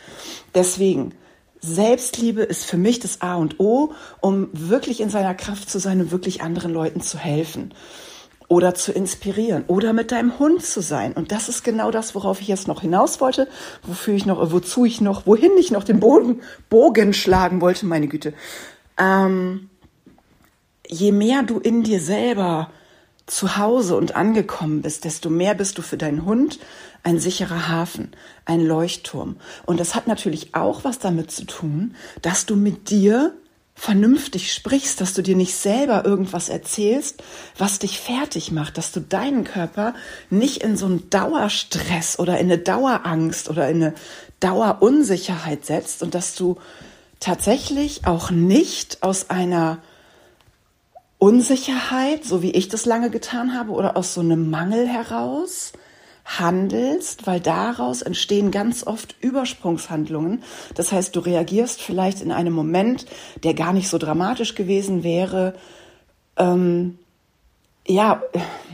Deswegen, 0.53 1.13
Selbstliebe 1.61 2.41
ist 2.41 2.65
für 2.65 2.77
mich 2.77 2.99
das 2.99 3.21
A 3.21 3.35
und 3.35 3.61
O, 3.61 3.93
um 4.19 4.49
wirklich 4.51 4.99
in 4.99 5.09
seiner 5.09 5.33
Kraft 5.33 5.69
zu 5.69 5.79
sein 5.79 6.01
und 6.01 6.11
wirklich 6.11 6.41
anderen 6.41 6.73
Leuten 6.73 6.99
zu 6.99 7.17
helfen 7.17 7.73
oder 8.47 8.73
zu 8.73 8.91
inspirieren 8.91 9.65
oder 9.67 9.93
mit 9.93 10.11
deinem 10.11 10.39
Hund 10.39 10.63
zu 10.63 10.81
sein. 10.81 11.13
Und 11.13 11.31
das 11.31 11.49
ist 11.49 11.63
genau 11.63 11.91
das, 11.91 12.15
worauf 12.15 12.39
ich 12.41 12.47
jetzt 12.47 12.67
noch 12.67 12.81
hinaus 12.81 13.19
wollte, 13.19 13.47
wofür 13.83 14.13
ich 14.13 14.25
noch, 14.25 14.51
wozu 14.51 14.85
ich 14.85 15.01
noch, 15.01 15.25
wohin 15.25 15.51
ich 15.57 15.71
noch 15.71 15.83
den 15.83 15.99
Bogen, 15.99 16.41
Bogen 16.69 17.13
schlagen 17.13 17.59
wollte, 17.59 17.85
meine 17.85 18.07
Güte. 18.07 18.33
Ähm, 18.97 19.69
je 20.87 21.11
mehr 21.11 21.43
du 21.43 21.59
in 21.59 21.83
dir 21.83 21.99
selber 21.99 22.71
zu 23.25 23.57
Hause 23.57 23.97
und 23.97 24.15
angekommen 24.15 24.81
bist, 24.81 25.03
desto 25.03 25.29
mehr 25.29 25.53
bist 25.53 25.77
du 25.77 25.81
für 25.81 25.97
deinen 25.97 26.23
Hund 26.23 26.59
ein 27.03 27.19
sicherer 27.19 27.67
Hafen, 27.67 28.11
ein 28.45 28.65
Leuchtturm. 28.65 29.35
Und 29.65 29.79
das 29.81 29.95
hat 29.95 30.07
natürlich 30.07 30.55
auch 30.55 30.85
was 30.85 30.99
damit 30.99 31.31
zu 31.31 31.45
tun, 31.45 31.95
dass 32.21 32.45
du 32.45 32.55
mit 32.55 32.89
dir 32.89 33.33
vernünftig 33.77 34.51
sprichst, 34.51 34.99
dass 34.99 35.13
du 35.13 35.21
dir 35.21 35.35
nicht 35.35 35.55
selber 35.55 36.03
irgendwas 36.03 36.49
erzählst, 36.49 37.21
was 37.57 37.77
dich 37.77 37.99
fertig 37.99 38.51
macht, 38.51 38.77
dass 38.77 38.91
du 38.91 38.99
deinen 38.99 39.43
Körper 39.43 39.93
nicht 40.31 40.63
in 40.63 40.75
so 40.75 40.87
einen 40.87 41.09
Dauerstress 41.11 42.17
oder 42.17 42.39
in 42.39 42.47
eine 42.47 42.57
Dauerangst 42.57 43.49
oder 43.49 43.69
in 43.69 43.83
eine 43.83 43.93
Dauerunsicherheit 44.39 45.65
setzt 45.65 46.01
und 46.01 46.15
dass 46.15 46.33
du 46.33 46.57
tatsächlich 47.19 48.07
auch 48.07 48.31
nicht 48.31 49.03
aus 49.03 49.29
einer 49.29 49.77
Unsicherheit, 51.19 52.25
so 52.25 52.41
wie 52.41 52.51
ich 52.51 52.69
das 52.69 52.85
lange 52.85 53.11
getan 53.11 53.55
habe, 53.55 53.71
oder 53.71 53.95
aus 53.95 54.15
so 54.15 54.21
einem 54.21 54.49
Mangel 54.49 54.87
heraus 54.87 55.71
handelst, 56.27 57.25
weil 57.25 57.39
daraus 57.39 58.01
entstehen 58.01 58.51
ganz 58.51 58.85
oft 58.85 59.15
Übersprungshandlungen. 59.21 60.43
Das 60.75 60.91
heißt, 60.91 61.15
du 61.15 61.21
reagierst 61.21 61.81
vielleicht 61.81 62.21
in 62.21 62.31
einem 62.31 62.53
Moment, 62.53 63.05
der 63.43 63.53
gar 63.53 63.71
nicht 63.71 63.87
so 63.87 63.97
dramatisch 63.97 64.53
gewesen 64.53 65.03
wäre, 65.03 65.53
ähm, 66.35 66.99
ja, 67.87 68.21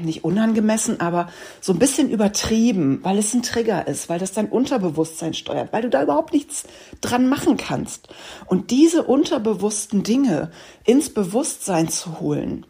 nicht 0.01 0.23
unangemessen, 0.23 0.99
aber 0.99 1.29
so 1.61 1.71
ein 1.71 1.79
bisschen 1.79 2.09
übertrieben, 2.09 2.99
weil 3.03 3.19
es 3.19 3.31
ein 3.35 3.43
Trigger 3.43 3.87
ist, 3.87 4.09
weil 4.09 4.17
das 4.17 4.31
dein 4.31 4.49
Unterbewusstsein 4.49 5.35
steuert, 5.35 5.71
weil 5.71 5.83
du 5.83 5.89
da 5.89 6.01
überhaupt 6.01 6.33
nichts 6.33 6.63
dran 6.99 7.29
machen 7.29 7.57
kannst. 7.57 8.07
Und 8.47 8.71
diese 8.71 9.03
unterbewussten 9.03 10.01
Dinge 10.01 10.49
ins 10.83 11.13
Bewusstsein 11.13 11.89
zu 11.89 12.19
holen, 12.19 12.65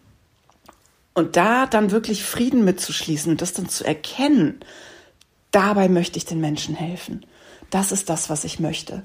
und 1.14 1.36
da 1.36 1.68
dann 1.68 1.92
wirklich 1.92 2.24
Frieden 2.24 2.66
mitzuschließen 2.66 3.32
und 3.32 3.42
das 3.42 3.54
dann 3.54 3.70
zu 3.70 3.84
erkennen, 3.84 4.60
dabei 5.52 5.88
möchte 5.88 6.18
ich 6.18 6.26
den 6.26 6.42
Menschen 6.42 6.76
helfen. 6.76 7.26
Das 7.70 7.92
ist 7.92 8.10
das, 8.10 8.30
was 8.30 8.44
ich 8.44 8.60
möchte. 8.60 9.04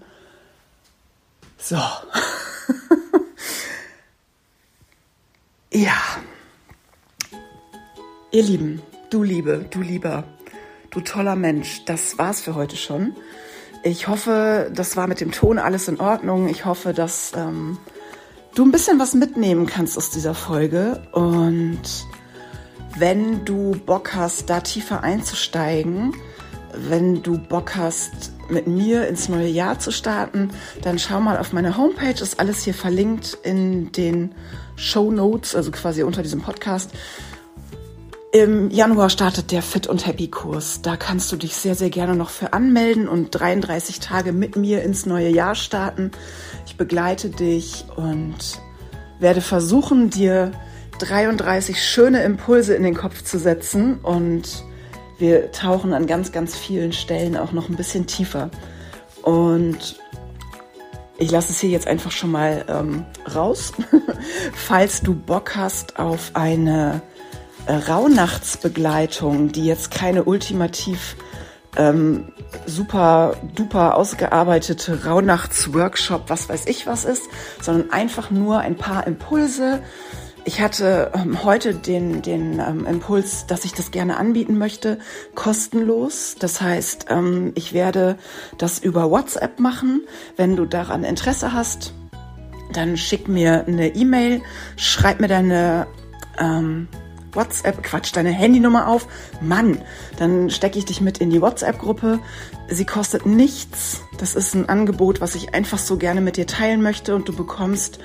So. 1.58 1.76
ja. 5.72 5.96
Ihr 8.30 8.42
Lieben, 8.42 8.82
du 9.10 9.22
Liebe, 9.22 9.66
du 9.70 9.80
Lieber, 9.80 10.24
du 10.90 11.00
toller 11.00 11.36
Mensch, 11.36 11.84
das 11.84 12.18
war's 12.18 12.40
für 12.40 12.54
heute 12.54 12.76
schon. 12.76 13.14
Ich 13.82 14.08
hoffe, 14.08 14.70
das 14.74 14.96
war 14.96 15.06
mit 15.06 15.20
dem 15.20 15.32
Ton 15.32 15.58
alles 15.58 15.88
in 15.88 16.00
Ordnung. 16.00 16.48
Ich 16.48 16.64
hoffe, 16.64 16.94
dass. 16.94 17.32
Ähm, 17.36 17.78
du 18.54 18.64
ein 18.64 18.72
bisschen 18.72 18.98
was 18.98 19.14
mitnehmen 19.14 19.66
kannst 19.66 19.96
aus 19.96 20.10
dieser 20.10 20.34
Folge. 20.34 21.02
Und 21.12 21.82
wenn 22.98 23.44
du 23.44 23.72
Bock 23.86 24.14
hast, 24.14 24.50
da 24.50 24.60
tiefer 24.60 25.02
einzusteigen, 25.02 26.14
wenn 26.74 27.22
du 27.22 27.38
Bock 27.38 27.76
hast, 27.76 28.32
mit 28.48 28.66
mir 28.66 29.08
ins 29.08 29.28
neue 29.28 29.48
Jahr 29.48 29.78
zu 29.78 29.90
starten, 29.90 30.50
dann 30.82 30.98
schau 30.98 31.20
mal 31.20 31.38
auf 31.38 31.52
meine 31.52 31.76
Homepage. 31.76 32.22
Ist 32.22 32.40
alles 32.40 32.62
hier 32.62 32.74
verlinkt 32.74 33.36
in 33.42 33.92
den 33.92 34.34
Show 34.76 35.10
Notes, 35.10 35.54
also 35.54 35.70
quasi 35.70 36.02
unter 36.02 36.22
diesem 36.22 36.40
Podcast. 36.40 36.90
Im 38.30 38.70
Januar 38.70 39.08
startet 39.08 39.52
der 39.52 39.62
Fit 39.62 39.86
und 39.86 40.06
Happy 40.06 40.28
Kurs. 40.28 40.82
Da 40.82 40.98
kannst 40.98 41.32
du 41.32 41.36
dich 41.36 41.56
sehr, 41.56 41.74
sehr 41.74 41.88
gerne 41.88 42.14
noch 42.14 42.28
für 42.28 42.52
anmelden 42.52 43.08
und 43.08 43.30
33 43.30 44.00
Tage 44.00 44.32
mit 44.32 44.54
mir 44.54 44.82
ins 44.82 45.06
neue 45.06 45.30
Jahr 45.30 45.54
starten. 45.54 46.10
Ich 46.66 46.76
begleite 46.76 47.30
dich 47.30 47.86
und 47.96 48.60
werde 49.18 49.40
versuchen, 49.40 50.10
dir 50.10 50.52
33 50.98 51.82
schöne 51.82 52.22
Impulse 52.22 52.74
in 52.74 52.82
den 52.82 52.94
Kopf 52.94 53.22
zu 53.22 53.38
setzen 53.38 53.98
und 54.00 54.62
wir 55.18 55.50
tauchen 55.50 55.94
an 55.94 56.06
ganz, 56.06 56.30
ganz 56.30 56.54
vielen 56.54 56.92
Stellen 56.92 57.34
auch 57.34 57.52
noch 57.52 57.70
ein 57.70 57.76
bisschen 57.76 58.06
tiefer. 58.06 58.50
Und 59.22 59.98
ich 61.16 61.30
lasse 61.30 61.52
es 61.52 61.60
hier 61.60 61.70
jetzt 61.70 61.86
einfach 61.86 62.10
schon 62.10 62.30
mal 62.30 62.66
ähm, 62.68 63.06
raus. 63.34 63.72
Falls 64.52 65.00
du 65.00 65.14
Bock 65.14 65.56
hast 65.56 65.98
auf 65.98 66.32
eine 66.34 67.00
Rauhnachtsbegleitung, 67.72 69.52
die 69.52 69.64
jetzt 69.64 69.90
keine 69.90 70.24
ultimativ 70.24 71.16
ähm, 71.76 72.32
super 72.66 73.36
duper 73.54 73.96
ausgearbeitete 73.96 75.04
Rauhnachtsworkshop, 75.04 76.24
was 76.28 76.48
weiß 76.48 76.66
ich 76.66 76.86
was 76.86 77.04
ist, 77.04 77.24
sondern 77.60 77.90
einfach 77.90 78.30
nur 78.30 78.58
ein 78.60 78.76
paar 78.76 79.06
Impulse. 79.06 79.80
Ich 80.44 80.62
hatte 80.62 81.12
ähm, 81.14 81.44
heute 81.44 81.74
den, 81.74 82.22
den 82.22 82.58
ähm, 82.58 82.86
Impuls, 82.86 83.46
dass 83.46 83.64
ich 83.64 83.74
das 83.74 83.90
gerne 83.90 84.16
anbieten 84.16 84.56
möchte, 84.56 84.98
kostenlos. 85.34 86.36
Das 86.38 86.60
heißt, 86.60 87.06
ähm, 87.10 87.52
ich 87.54 87.74
werde 87.74 88.16
das 88.56 88.78
über 88.78 89.10
WhatsApp 89.10 89.60
machen. 89.60 90.06
Wenn 90.36 90.56
du 90.56 90.64
daran 90.64 91.04
Interesse 91.04 91.52
hast, 91.52 91.92
dann 92.72 92.96
schick 92.96 93.28
mir 93.28 93.66
eine 93.66 93.94
E-Mail, 93.94 94.40
schreib 94.76 95.20
mir 95.20 95.28
deine 95.28 95.86
ähm, 96.38 96.88
WhatsApp, 97.32 97.82
Quatsch, 97.82 98.14
deine 98.14 98.30
Handynummer 98.30 98.88
auf. 98.88 99.06
Mann, 99.40 99.80
dann 100.18 100.50
stecke 100.50 100.78
ich 100.78 100.84
dich 100.84 101.00
mit 101.00 101.18
in 101.18 101.30
die 101.30 101.40
WhatsApp-Gruppe. 101.40 102.18
Sie 102.68 102.84
kostet 102.84 103.26
nichts. 103.26 104.02
Das 104.18 104.34
ist 104.34 104.54
ein 104.54 104.68
Angebot, 104.68 105.20
was 105.20 105.34
ich 105.34 105.54
einfach 105.54 105.78
so 105.78 105.96
gerne 105.96 106.20
mit 106.20 106.36
dir 106.36 106.46
teilen 106.46 106.82
möchte 106.82 107.14
und 107.14 107.28
du 107.28 107.34
bekommst 107.34 107.98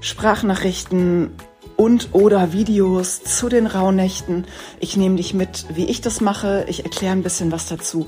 Sprachnachrichten 0.00 1.30
und 1.76 2.10
oder 2.12 2.52
Videos 2.52 3.22
zu 3.22 3.48
den 3.48 3.66
Rauhnächten. 3.66 4.46
Ich 4.80 4.96
nehme 4.96 5.16
dich 5.16 5.34
mit, 5.34 5.66
wie 5.74 5.86
ich 5.86 6.00
das 6.00 6.20
mache. 6.20 6.64
Ich 6.68 6.84
erkläre 6.84 7.12
ein 7.12 7.22
bisschen 7.22 7.52
was 7.52 7.66
dazu 7.66 8.06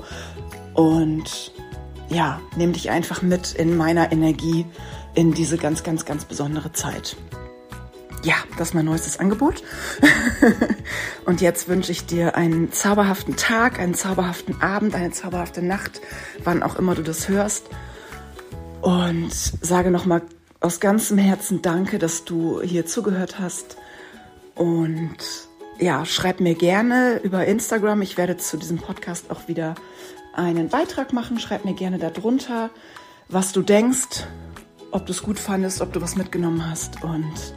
und 0.73 1.51
ja, 2.09 2.39
nehme 2.55 2.73
dich 2.73 2.89
einfach 2.89 3.21
mit 3.21 3.53
in 3.53 3.75
meiner 3.75 4.11
Energie 4.11 4.65
in 5.13 5.33
diese 5.33 5.57
ganz, 5.57 5.83
ganz, 5.83 6.05
ganz 6.05 6.25
besondere 6.25 6.71
Zeit 6.71 7.17
ja, 8.23 8.35
das 8.57 8.69
ist 8.69 8.73
mein 8.73 8.85
neuestes 8.85 9.19
Angebot. 9.19 9.63
und 11.25 11.41
jetzt 11.41 11.67
wünsche 11.67 11.91
ich 11.91 12.05
dir 12.05 12.35
einen 12.35 12.71
zauberhaften 12.71 13.35
Tag, 13.35 13.79
einen 13.79 13.93
zauberhaften 13.93 14.61
Abend, 14.61 14.95
eine 14.95 15.11
zauberhafte 15.11 15.61
Nacht, 15.61 16.01
wann 16.43 16.63
auch 16.63 16.75
immer 16.75 16.95
du 16.95 17.03
das 17.03 17.29
hörst. 17.29 17.65
Und 18.81 19.31
sage 19.31 19.91
nochmal 19.91 20.21
aus 20.59 20.79
ganzem 20.79 21.17
Herzen 21.17 21.61
Danke, 21.61 21.99
dass 21.99 22.25
du 22.25 22.61
hier 22.61 22.85
zugehört 22.85 23.39
hast. 23.39 23.77
Und 24.55 25.17
ja, 25.79 26.05
schreib 26.05 26.39
mir 26.39 26.55
gerne 26.55 27.19
über 27.23 27.45
Instagram. 27.45 28.01
Ich 28.01 28.17
werde 28.17 28.37
zu 28.37 28.57
diesem 28.57 28.77
Podcast 28.77 29.29
auch 29.29 29.47
wieder 29.47 29.75
einen 30.33 30.69
Beitrag 30.69 31.13
machen. 31.13 31.39
Schreib 31.39 31.65
mir 31.65 31.73
gerne 31.73 31.99
darunter, 31.99 32.71
was 33.29 33.51
du 33.51 33.61
denkst, 33.61 34.25
ob 34.91 35.05
du 35.05 35.11
es 35.11 35.21
gut 35.21 35.37
fandest, 35.37 35.81
ob 35.81 35.93
du 35.93 36.01
was 36.01 36.15
mitgenommen 36.15 36.67
hast. 36.67 37.03
Und 37.03 37.53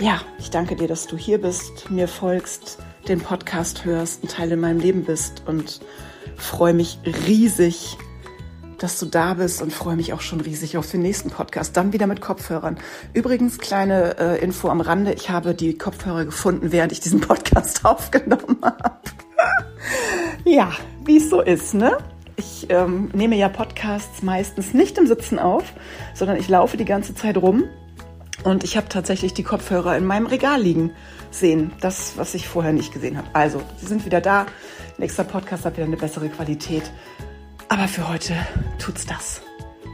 ja, 0.00 0.20
ich 0.38 0.50
danke 0.50 0.76
dir, 0.76 0.88
dass 0.88 1.06
du 1.06 1.16
hier 1.16 1.40
bist, 1.40 1.90
mir 1.90 2.08
folgst, 2.08 2.78
den 3.08 3.20
Podcast 3.20 3.84
hörst, 3.84 4.24
ein 4.24 4.28
Teil 4.28 4.52
in 4.52 4.60
meinem 4.60 4.80
Leben 4.80 5.04
bist 5.04 5.42
und 5.46 5.80
freue 6.36 6.74
mich 6.74 6.98
riesig, 7.26 7.98
dass 8.78 8.98
du 8.98 9.06
da 9.06 9.34
bist 9.34 9.60
und 9.60 9.72
freue 9.72 9.96
mich 9.96 10.12
auch 10.14 10.22
schon 10.22 10.40
riesig 10.40 10.78
auf 10.78 10.90
den 10.90 11.02
nächsten 11.02 11.30
Podcast. 11.30 11.76
Dann 11.76 11.92
wieder 11.92 12.06
mit 12.06 12.22
Kopfhörern. 12.22 12.78
Übrigens, 13.12 13.58
kleine 13.58 14.16
äh, 14.18 14.42
Info 14.42 14.68
am 14.68 14.80
Rande. 14.80 15.12
Ich 15.12 15.28
habe 15.28 15.54
die 15.54 15.76
Kopfhörer 15.76 16.24
gefunden, 16.24 16.72
während 16.72 16.92
ich 16.92 17.00
diesen 17.00 17.20
Podcast 17.20 17.84
aufgenommen 17.84 18.56
habe. 18.62 19.00
ja, 20.44 20.72
wie 21.04 21.18
es 21.18 21.28
so 21.28 21.42
ist, 21.42 21.74
ne? 21.74 21.98
Ich 22.36 22.68
ähm, 22.70 23.10
nehme 23.12 23.36
ja 23.36 23.50
Podcasts 23.50 24.22
meistens 24.22 24.72
nicht 24.72 24.96
im 24.96 25.06
Sitzen 25.06 25.38
auf, 25.38 25.74
sondern 26.14 26.38
ich 26.38 26.48
laufe 26.48 26.78
die 26.78 26.86
ganze 26.86 27.14
Zeit 27.14 27.36
rum 27.36 27.64
und 28.44 28.64
ich 28.64 28.76
habe 28.76 28.88
tatsächlich 28.88 29.34
die 29.34 29.42
Kopfhörer 29.42 29.96
in 29.96 30.04
meinem 30.04 30.26
Regal 30.26 30.60
liegen 30.60 30.92
sehen. 31.30 31.72
Das, 31.80 32.16
was 32.16 32.34
ich 32.34 32.48
vorher 32.48 32.72
nicht 32.72 32.92
gesehen 32.92 33.16
habe. 33.16 33.28
Also, 33.32 33.62
sie 33.78 33.86
sind 33.86 34.04
wieder 34.04 34.20
da. 34.20 34.46
Nächster 34.98 35.24
Podcast 35.24 35.64
hat 35.64 35.76
wieder 35.76 35.86
eine 35.86 35.96
bessere 35.96 36.28
Qualität. 36.28 36.90
Aber 37.68 37.86
für 37.86 38.08
heute 38.08 38.34
tut's 38.78 39.06
das. 39.06 39.42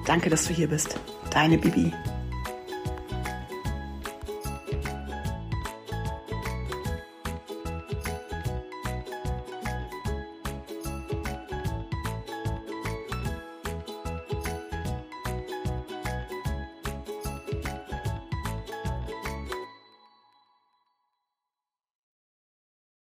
Danke, 0.06 0.30
dass 0.30 0.46
du 0.46 0.54
hier 0.54 0.68
bist. 0.68 0.98
Deine 1.30 1.58
Bibi. 1.58 1.92